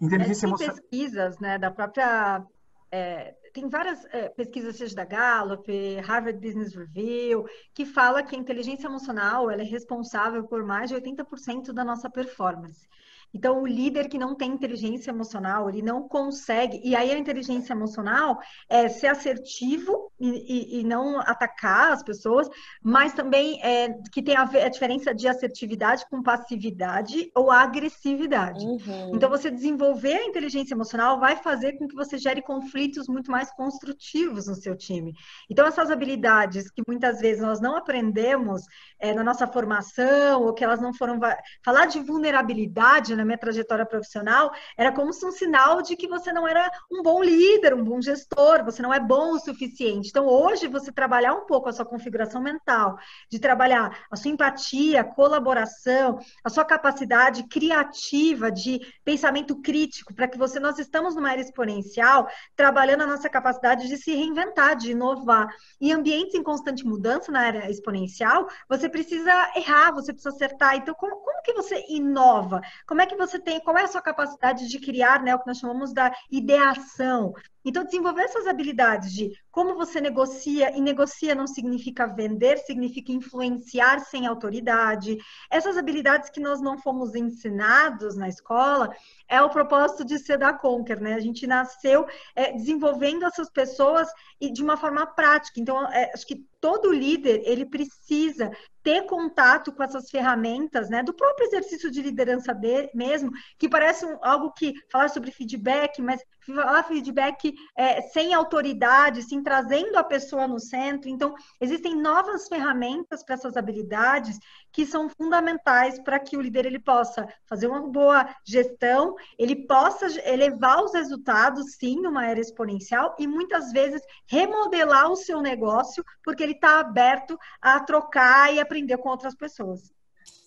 Inteligência 0.00 0.46
é, 0.46 0.48
emocional. 0.48 0.74
pesquisas, 0.74 1.38
né, 1.38 1.56
da 1.56 1.70
própria 1.70 2.44
é, 2.90 3.32
tem 3.52 3.68
várias 3.68 4.04
é, 4.06 4.28
pesquisas, 4.28 4.76
seja 4.76 4.94
da 4.94 5.04
Gallup, 5.04 5.70
Harvard 6.04 6.38
Business 6.38 6.74
Review, 6.74 7.44
que 7.74 7.84
fala 7.84 8.22
que 8.22 8.34
a 8.34 8.38
inteligência 8.38 8.86
emocional 8.86 9.50
ela 9.50 9.62
é 9.62 9.64
responsável 9.64 10.44
por 10.44 10.64
mais 10.64 10.90
de 10.90 10.96
80% 10.96 11.72
da 11.72 11.84
nossa 11.84 12.08
performance. 12.08 12.88
Então, 13.34 13.62
o 13.62 13.66
líder 13.66 14.08
que 14.08 14.18
não 14.18 14.34
tem 14.34 14.50
inteligência 14.50 15.10
emocional, 15.10 15.68
ele 15.68 15.80
não 15.80 16.06
consegue. 16.06 16.80
E 16.84 16.94
aí, 16.94 17.10
a 17.10 17.18
inteligência 17.18 17.72
emocional 17.72 18.38
é 18.68 18.88
ser 18.88 19.06
assertivo 19.06 20.11
e, 20.22 20.80
e, 20.80 20.84
não 20.84 21.18
atacar 21.20 21.92
as 21.92 22.02
pessoas, 22.02 22.48
mas 22.82 23.12
também 23.12 23.60
é, 23.62 23.92
que 24.12 24.22
tem 24.22 24.36
a, 24.36 24.44
ver, 24.44 24.62
a 24.62 24.68
diferença 24.68 25.12
de 25.12 25.26
assertividade 25.26 26.06
com 26.08 26.22
passividade 26.22 27.30
ou 27.34 27.50
agressividade. 27.50 28.64
Uhum. 28.64 29.12
Então, 29.14 29.28
você 29.28 29.50
desenvolver 29.50 30.14
a 30.14 30.24
inteligência 30.24 30.74
emocional 30.74 31.18
vai 31.18 31.36
fazer 31.36 31.72
com 31.72 31.88
que 31.88 31.94
você 31.94 32.16
gere 32.18 32.40
conflitos 32.40 33.08
muito 33.08 33.30
mais 33.30 33.50
construtivos 33.52 34.46
no 34.46 34.54
seu 34.54 34.76
time. 34.76 35.12
Então, 35.50 35.66
essas 35.66 35.90
habilidades 35.90 36.70
que 36.70 36.82
muitas 36.86 37.20
vezes 37.20 37.42
nós 37.42 37.60
não 37.60 37.76
aprendemos 37.76 38.62
é, 39.00 39.12
na 39.12 39.24
nossa 39.24 39.46
formação, 39.46 40.42
ou 40.42 40.54
que 40.54 40.62
elas 40.62 40.80
não 40.80 40.94
foram. 40.94 41.18
Falar 41.64 41.86
de 41.86 41.98
vulnerabilidade, 42.00 43.16
na 43.16 43.24
minha 43.24 43.38
trajetória 43.38 43.84
profissional, 43.84 44.52
era 44.76 44.92
como 44.92 45.12
se 45.12 45.26
um 45.26 45.32
sinal 45.32 45.82
de 45.82 45.96
que 45.96 46.06
você 46.06 46.32
não 46.32 46.46
era 46.46 46.70
um 46.90 47.02
bom 47.02 47.22
líder, 47.22 47.74
um 47.74 47.82
bom 47.82 48.00
gestor, 48.00 48.64
você 48.64 48.80
não 48.82 48.94
é 48.94 49.00
bom 49.00 49.32
o 49.32 49.40
suficiente. 49.40 50.11
Então, 50.12 50.26
hoje, 50.26 50.68
você 50.68 50.92
trabalhar 50.92 51.32
um 51.32 51.46
pouco 51.46 51.70
a 51.70 51.72
sua 51.72 51.86
configuração 51.86 52.42
mental, 52.42 52.98
de 53.30 53.38
trabalhar 53.38 54.04
a 54.10 54.14
sua 54.14 54.30
empatia, 54.30 55.02
colaboração, 55.02 56.18
a 56.44 56.50
sua 56.50 56.66
capacidade 56.66 57.44
criativa 57.44 58.52
de 58.52 58.78
pensamento 59.02 59.62
crítico, 59.62 60.12
para 60.12 60.28
que 60.28 60.36
você, 60.36 60.60
nós 60.60 60.78
estamos 60.78 61.14
numa 61.14 61.32
era 61.32 61.40
exponencial, 61.40 62.28
trabalhando 62.54 63.04
a 63.04 63.06
nossa 63.06 63.26
capacidade 63.30 63.88
de 63.88 63.96
se 63.96 64.14
reinventar, 64.14 64.76
de 64.76 64.90
inovar. 64.90 65.48
Em 65.80 65.92
ambientes 65.92 66.34
em 66.34 66.42
constante 66.42 66.84
mudança 66.84 67.32
na 67.32 67.46
era 67.46 67.70
exponencial, 67.70 68.46
você 68.68 68.90
precisa 68.90 69.32
errar, 69.56 69.92
você 69.92 70.12
precisa 70.12 70.34
acertar. 70.34 70.76
Então, 70.76 70.94
como, 70.94 71.16
como 71.16 71.42
que 71.42 71.54
você 71.54 71.86
inova? 71.88 72.60
Como 72.86 73.00
é 73.00 73.06
que 73.06 73.16
você 73.16 73.38
tem, 73.38 73.60
qual 73.60 73.78
é 73.78 73.84
a 73.84 73.88
sua 73.88 74.02
capacidade 74.02 74.68
de 74.68 74.78
criar, 74.78 75.22
né, 75.22 75.34
o 75.34 75.38
que 75.38 75.46
nós 75.46 75.56
chamamos 75.56 75.94
da 75.94 76.14
ideação? 76.30 77.32
Então, 77.64 77.84
desenvolver 77.84 78.22
essas 78.22 78.46
habilidades 78.46 79.12
de 79.12 79.30
como 79.52 79.76
você 79.76 80.00
negocia, 80.00 80.74
e 80.74 80.80
negocia 80.80 81.34
não 81.34 81.46
significa 81.46 82.06
vender, 82.06 82.56
significa 82.58 83.12
influenciar 83.12 84.00
sem 84.00 84.26
autoridade. 84.26 85.18
Essas 85.50 85.76
habilidades 85.76 86.30
que 86.30 86.40
nós 86.40 86.60
não 86.62 86.78
fomos 86.78 87.14
ensinados 87.14 88.16
na 88.16 88.28
escola, 88.28 88.90
é 89.28 89.42
o 89.42 89.50
propósito 89.50 90.06
de 90.06 90.18
ser 90.18 90.38
da 90.38 90.54
Conquer, 90.54 91.00
né? 91.00 91.14
A 91.14 91.20
gente 91.20 91.46
nasceu 91.46 92.06
é, 92.34 92.52
desenvolvendo 92.52 93.26
essas 93.26 93.50
pessoas 93.50 94.08
e 94.40 94.50
de 94.50 94.62
uma 94.62 94.78
forma 94.78 95.06
prática. 95.06 95.60
Então, 95.60 95.86
é, 95.92 96.10
acho 96.14 96.26
que 96.26 96.46
todo 96.58 96.92
líder, 96.92 97.42
ele 97.44 97.66
precisa 97.66 98.50
ter 98.82 99.04
contato 99.06 99.72
com 99.72 99.82
essas 99.82 100.08
ferramentas, 100.08 100.88
né, 100.88 101.02
do 101.02 101.12
próprio 101.12 101.46
exercício 101.46 101.90
de 101.90 102.00
liderança 102.00 102.54
de, 102.54 102.88
mesmo, 102.94 103.30
que 103.58 103.68
parece 103.68 104.06
um, 104.06 104.16
algo 104.22 104.52
que 104.52 104.72
falar 104.90 105.08
sobre 105.08 105.30
feedback, 105.30 106.00
mas 106.00 106.22
falar 106.46 106.82
feedback 106.84 107.54
é, 107.76 108.02
sem 108.02 108.34
autoridade, 108.34 109.22
sim, 109.22 109.42
trazendo 109.42 109.96
a 109.96 110.04
pessoa 110.04 110.48
no 110.48 110.58
centro. 110.58 111.08
Então, 111.08 111.34
existem 111.60 111.96
novas 111.96 112.48
ferramentas 112.48 113.22
para 113.22 113.34
essas 113.34 113.56
habilidades 113.56 114.38
que 114.72 114.86
são 114.86 115.08
fundamentais 115.08 115.98
para 116.00 116.18
que 116.18 116.36
o 116.36 116.40
líder 116.40 116.66
ele 116.66 116.78
possa 116.78 117.26
fazer 117.46 117.66
uma 117.66 117.86
boa 117.88 118.28
gestão, 118.44 119.14
ele 119.38 119.66
possa 119.66 120.06
elevar 120.28 120.82
os 120.82 120.92
resultados, 120.92 121.74
sim, 121.76 122.00
numa 122.00 122.26
era 122.26 122.40
exponencial, 122.40 123.14
e 123.18 123.26
muitas 123.26 123.70
vezes 123.70 124.02
remodelar 124.26 125.10
o 125.10 125.16
seu 125.16 125.40
negócio, 125.40 126.04
porque 126.24 126.42
ele 126.42 126.52
está 126.52 126.80
aberto 126.80 127.38
a 127.60 127.80
trocar 127.80 128.52
e 128.52 128.60
aprender 128.60 128.96
com 128.98 129.08
outras 129.10 129.34
pessoas. 129.34 129.92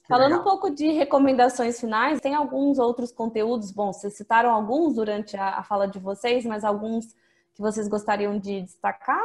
Falando 0.08 0.40
um 0.40 0.44
pouco 0.44 0.70
de 0.70 0.92
recomendações 0.92 1.80
finais, 1.80 2.22
tem 2.22 2.36
alguns 2.36 2.78
outros 2.78 3.12
conteúdos, 3.12 3.72
bom, 3.72 3.92
vocês 3.92 4.16
citaram 4.16 4.52
alguns 4.52 4.96
durante 4.96 5.36
a, 5.36 5.58
a 5.58 5.64
fala 5.64 5.88
de 5.88 5.98
vocês, 5.98 6.46
mas 6.46 6.64
alguns 6.64 7.14
que 7.54 7.62
vocês 7.62 7.88
gostariam 7.88 8.38
de 8.38 8.62
destacar? 8.62 9.24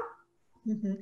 Uhum. 0.66 0.98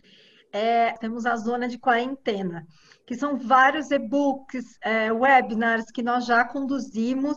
É, 0.52 0.92
temos 0.92 1.26
a 1.26 1.36
zona 1.36 1.68
de 1.68 1.78
quarentena, 1.78 2.66
que 3.06 3.14
são 3.14 3.36
vários 3.36 3.90
e-books, 3.90 4.78
é, 4.82 5.12
webinars 5.12 5.90
que 5.92 6.02
nós 6.02 6.26
já 6.26 6.44
conduzimos 6.44 7.36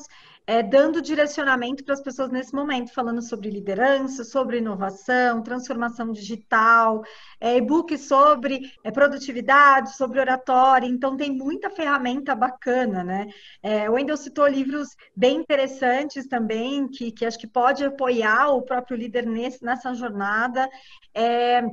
é, 0.52 0.62
dando 0.62 1.02
direcionamento 1.02 1.82
para 1.82 1.94
as 1.94 2.02
pessoas 2.02 2.30
nesse 2.30 2.54
momento, 2.54 2.94
falando 2.94 3.22
sobre 3.22 3.50
liderança, 3.50 4.26
sobre 4.26 4.58
inovação, 4.58 5.42
transformação 5.42 6.12
digital, 6.12 7.06
é, 7.40 7.56
e-book 7.56 7.98
sobre 7.98 8.70
é, 8.84 8.92
produtividade, 8.92 9.96
sobre 9.96 10.20
oratória. 10.20 10.86
Então, 10.86 11.16
tem 11.16 11.32
muita 11.32 11.70
ferramenta 11.70 12.36
bacana, 12.36 13.02
né? 13.02 13.30
É, 13.64 13.90
o 13.90 13.94
Wendel 13.94 14.18
citou 14.18 14.46
livros 14.46 14.90
bem 15.16 15.38
interessantes 15.38 16.28
também, 16.28 16.86
que, 16.90 17.14
que 17.14 17.26
acho 17.26 17.40
que 17.40 17.48
pode 17.48 17.86
apoiar 17.86 18.50
o 18.50 18.62
próprio 18.62 18.98
líder 18.98 19.26
nesse, 19.26 19.64
nessa 19.64 19.94
jornada. 19.94 20.70
É, 21.16 21.64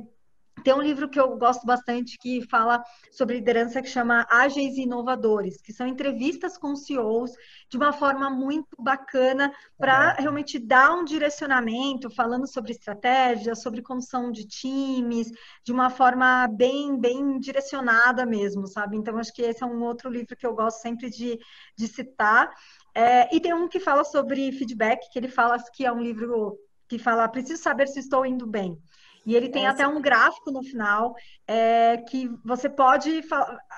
tem 0.63 0.73
um 0.73 0.81
livro 0.81 1.09
que 1.09 1.19
eu 1.19 1.37
gosto 1.37 1.65
bastante 1.65 2.17
que 2.17 2.41
fala 2.47 2.83
sobre 3.11 3.35
liderança 3.35 3.81
que 3.81 3.89
chama 3.89 4.25
Ágeis 4.29 4.77
e 4.77 4.83
Inovadores, 4.83 5.61
que 5.61 5.73
são 5.73 5.87
entrevistas 5.87 6.57
com 6.57 6.75
CEOs 6.75 7.31
de 7.69 7.77
uma 7.77 7.93
forma 7.93 8.29
muito 8.29 8.67
bacana 8.77 9.51
para 9.77 10.13
realmente 10.13 10.59
dar 10.59 10.93
um 10.93 11.03
direcionamento, 11.03 12.09
falando 12.09 12.47
sobre 12.47 12.71
estratégia, 12.71 13.55
sobre 13.55 13.81
condução 13.81 14.31
de 14.31 14.45
times, 14.45 15.31
de 15.63 15.71
uma 15.71 15.89
forma 15.89 16.47
bem, 16.47 16.99
bem 16.99 17.39
direcionada 17.39 18.25
mesmo, 18.25 18.67
sabe? 18.67 18.97
Então, 18.97 19.17
acho 19.17 19.33
que 19.33 19.41
esse 19.41 19.63
é 19.63 19.65
um 19.65 19.83
outro 19.83 20.09
livro 20.09 20.35
que 20.35 20.45
eu 20.45 20.53
gosto 20.53 20.81
sempre 20.81 21.09
de, 21.09 21.39
de 21.77 21.87
citar. 21.87 22.49
É, 22.93 23.33
e 23.35 23.39
tem 23.39 23.53
um 23.53 23.67
que 23.67 23.79
fala 23.79 24.03
sobre 24.03 24.51
feedback, 24.51 25.09
que 25.11 25.19
ele 25.19 25.27
fala 25.27 25.57
que 25.73 25.85
é 25.85 25.91
um 25.91 26.01
livro 26.01 26.57
que 26.87 26.97
fala, 26.97 27.29
preciso 27.29 27.61
saber 27.61 27.87
se 27.87 27.99
estou 27.99 28.25
indo 28.25 28.47
bem. 28.47 28.77
E 29.25 29.35
ele 29.35 29.49
tem 29.49 29.67
até 29.67 29.87
um 29.87 30.01
gráfico 30.01 30.51
no 30.51 30.63
final 30.63 31.13
é, 31.47 31.97
que 31.97 32.29
você 32.43 32.69
pode 32.69 33.21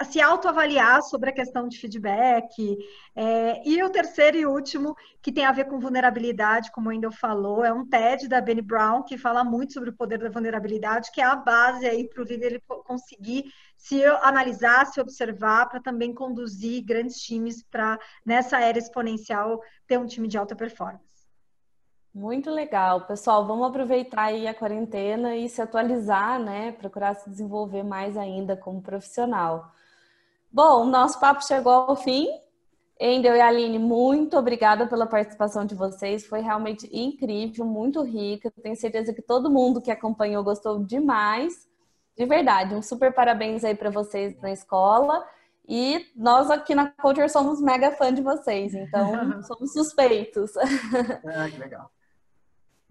se 0.09 0.21
autoavaliar 0.21 1.01
sobre 1.01 1.29
a 1.29 1.33
questão 1.33 1.67
de 1.67 1.77
feedback. 1.77 2.77
É, 3.15 3.67
e 3.67 3.81
o 3.83 3.89
terceiro 3.89 4.37
e 4.37 4.45
último, 4.45 4.95
que 5.21 5.31
tem 5.31 5.45
a 5.45 5.51
ver 5.51 5.65
com 5.65 5.79
vulnerabilidade, 5.79 6.71
como 6.71 6.89
ainda 6.89 7.11
falou, 7.11 7.65
é 7.65 7.73
um 7.73 7.85
TED 7.85 8.27
da 8.27 8.39
Benny 8.39 8.61
Brown, 8.61 9.03
que 9.03 9.17
fala 9.17 9.43
muito 9.43 9.73
sobre 9.73 9.89
o 9.89 9.95
poder 9.95 10.19
da 10.19 10.29
vulnerabilidade, 10.29 11.11
que 11.11 11.21
é 11.21 11.25
a 11.25 11.35
base 11.35 11.85
aí 11.85 12.07
para 12.07 12.21
o 12.21 12.25
líder 12.25 12.47
ele 12.47 12.63
conseguir 12.85 13.45
se 13.77 14.05
analisar, 14.05 14.85
se 14.85 15.01
observar, 15.01 15.67
para 15.67 15.81
também 15.81 16.13
conduzir 16.13 16.83
grandes 16.83 17.17
times 17.17 17.63
para, 17.63 17.99
nessa 18.25 18.59
era 18.59 18.77
exponencial, 18.77 19.59
ter 19.87 19.97
um 19.97 20.05
time 20.05 20.27
de 20.27 20.37
alta 20.37 20.55
performance. 20.55 21.10
Muito 22.13 22.49
legal, 22.49 23.01
pessoal. 23.01 23.47
Vamos 23.47 23.67
aproveitar 23.67 24.23
aí 24.23 24.45
a 24.45 24.53
quarentena 24.53 25.35
e 25.35 25.47
se 25.47 25.61
atualizar, 25.61 26.39
né? 26.39 26.73
Procurar 26.73 27.15
se 27.15 27.29
desenvolver 27.29 27.83
mais 27.83 28.17
ainda 28.17 28.57
como 28.57 28.81
profissional. 28.81 29.71
Bom, 30.51 30.85
nosso 30.85 31.19
papo 31.21 31.45
chegou 31.45 31.71
ao 31.71 31.95
fim. 31.95 32.27
Endel 32.99 33.35
e 33.35 33.41
Aline, 33.41 33.79
muito 33.79 34.37
obrigada 34.37 34.85
pela 34.87 35.07
participação 35.07 35.65
de 35.65 35.73
vocês. 35.73 36.25
Foi 36.25 36.41
realmente 36.41 36.87
incrível, 36.91 37.65
muito 37.65 38.03
rica. 38.03 38.51
Tenho 38.61 38.75
certeza 38.75 39.13
que 39.13 39.21
todo 39.21 39.49
mundo 39.49 39.81
que 39.81 39.89
acompanhou 39.89 40.43
gostou 40.43 40.83
demais. 40.83 41.65
De 42.17 42.25
verdade, 42.25 42.75
um 42.75 42.81
super 42.81 43.13
parabéns 43.13 43.63
aí 43.63 43.73
para 43.73 43.89
vocês 43.89 44.39
na 44.41 44.51
escola. 44.51 45.25
E 45.67 46.05
nós 46.13 46.51
aqui 46.51 46.75
na 46.75 46.91
Culture 46.91 47.29
somos 47.29 47.61
mega 47.61 47.91
fã 47.91 48.13
de 48.13 48.21
vocês, 48.21 48.73
então 48.73 49.41
somos 49.47 49.71
suspeitos. 49.71 50.51
É, 50.57 51.49
que 51.49 51.57
legal. 51.57 51.89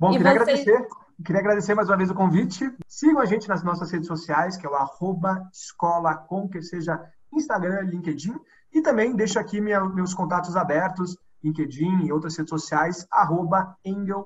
Bom, 0.01 0.13
queria, 0.13 0.31
agradecer, 0.31 0.89
queria 1.23 1.41
agradecer 1.41 1.75
mais 1.75 1.91
uma 1.91 1.97
vez 1.99 2.09
o 2.09 2.15
convite. 2.15 2.75
Sigam 2.89 3.21
a 3.21 3.27
gente 3.27 3.47
nas 3.47 3.63
nossas 3.63 3.91
redes 3.91 4.07
sociais, 4.07 4.57
que 4.57 4.67
é 4.67 4.71
o 4.71 4.75
arroba 4.75 5.47
escola 5.53 6.27
que 6.51 6.63
seja 6.63 6.99
Instagram, 7.31 7.83
LinkedIn. 7.83 8.35
E 8.73 8.81
também 8.81 9.15
deixo 9.15 9.39
aqui 9.39 9.61
minha, 9.61 9.85
meus 9.85 10.15
contatos 10.15 10.57
abertos, 10.57 11.19
LinkedIn 11.45 12.07
e 12.07 12.13
outras 12.13 12.35
redes 12.35 12.49
sociais, 12.49 13.07
arroba 13.13 13.77
engelh 13.85 14.25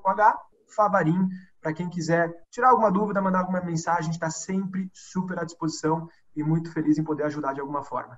favarim. 0.73 1.27
Para 1.61 1.73
quem 1.73 1.89
quiser 1.89 2.33
tirar 2.49 2.69
alguma 2.69 2.89
dúvida, 2.89 3.21
mandar 3.21 3.39
alguma 3.39 3.59
mensagem, 3.59 3.99
a 3.99 4.03
gente 4.03 4.13
está 4.13 4.29
sempre 4.29 4.89
super 4.93 5.37
à 5.37 5.43
disposição 5.43 6.07
e 6.33 6.41
muito 6.41 6.71
feliz 6.71 6.97
em 6.97 7.03
poder 7.03 7.23
ajudar 7.23 7.51
de 7.51 7.59
alguma 7.59 7.83
forma. 7.83 8.17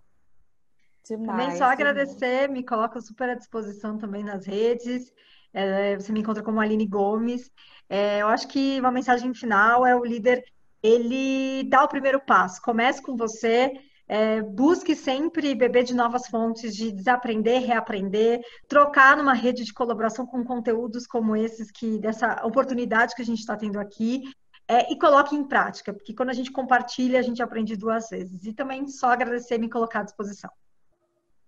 Demais, 1.07 1.25
também 1.25 1.57
só 1.57 1.63
agradecer, 1.63 2.49
me 2.49 2.63
coloco 2.63 3.01
super 3.01 3.29
à 3.29 3.33
disposição 3.33 3.97
também 3.97 4.23
nas 4.23 4.45
redes. 4.45 5.11
É, 5.57 5.95
você 5.95 6.11
me 6.11 6.19
encontra 6.19 6.43
como 6.43 6.61
Aline 6.61 6.85
Gomes. 6.85 7.51
É, 7.89 8.21
eu 8.21 8.27
acho 8.27 8.47
que 8.47 8.79
uma 8.79 8.91
mensagem 8.91 9.33
final 9.33 9.83
é 9.87 9.95
o 9.95 10.05
líder, 10.05 10.43
ele 10.83 11.63
dá 11.63 11.83
o 11.83 11.87
primeiro 11.87 12.19
passo. 12.19 12.61
Comece 12.61 13.01
com 13.01 13.17
você, 13.17 13.73
é, 14.07 14.39
busque 14.43 14.95
sempre 14.95 15.55
beber 15.55 15.83
de 15.83 15.95
novas 15.95 16.27
fontes, 16.27 16.75
de 16.75 16.91
desaprender, 16.91 17.63
reaprender, 17.63 18.39
trocar 18.67 19.17
numa 19.17 19.33
rede 19.33 19.63
de 19.63 19.73
colaboração 19.73 20.27
com 20.27 20.43
conteúdos 20.43 21.07
como 21.07 21.35
esses, 21.35 21.71
que 21.71 21.97
dessa 21.97 22.45
oportunidade 22.45 23.15
que 23.15 23.23
a 23.23 23.25
gente 23.25 23.39
está 23.39 23.57
tendo 23.57 23.79
aqui. 23.79 24.21
É, 24.67 24.91
e 24.93 24.99
coloque 24.99 25.35
em 25.35 25.47
prática, 25.47 25.91
porque 25.93 26.13
quando 26.13 26.29
a 26.29 26.33
gente 26.33 26.51
compartilha, 26.51 27.19
a 27.19 27.23
gente 27.23 27.41
aprende 27.41 27.75
duas 27.75 28.09
vezes. 28.09 28.45
E 28.45 28.53
também 28.53 28.87
só 28.87 29.07
agradecer 29.07 29.55
e 29.55 29.59
me 29.59 29.69
colocar 29.69 30.01
à 30.01 30.03
disposição. 30.03 30.51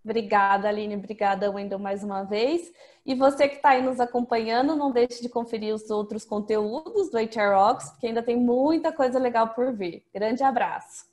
Obrigada, 0.03 0.67
Aline. 0.69 0.95
Obrigada, 0.95 1.51
Wendel, 1.51 1.79
mais 1.79 2.03
uma 2.03 2.23
vez. 2.23 2.71
E 3.05 3.15
você 3.15 3.47
que 3.47 3.55
está 3.55 3.69
aí 3.69 3.81
nos 3.81 3.99
acompanhando, 3.99 4.75
não 4.75 4.91
deixe 4.91 5.21
de 5.21 5.29
conferir 5.29 5.73
os 5.73 5.89
outros 5.89 6.23
conteúdos 6.23 7.09
do 7.09 7.17
HR 7.17 7.53
Rocks, 7.55 7.89
que 7.99 8.07
ainda 8.07 8.23
tem 8.23 8.38
muita 8.38 8.91
coisa 8.91 9.19
legal 9.19 9.49
por 9.49 9.73
vir. 9.73 10.03
Grande 10.13 10.43
abraço. 10.43 11.09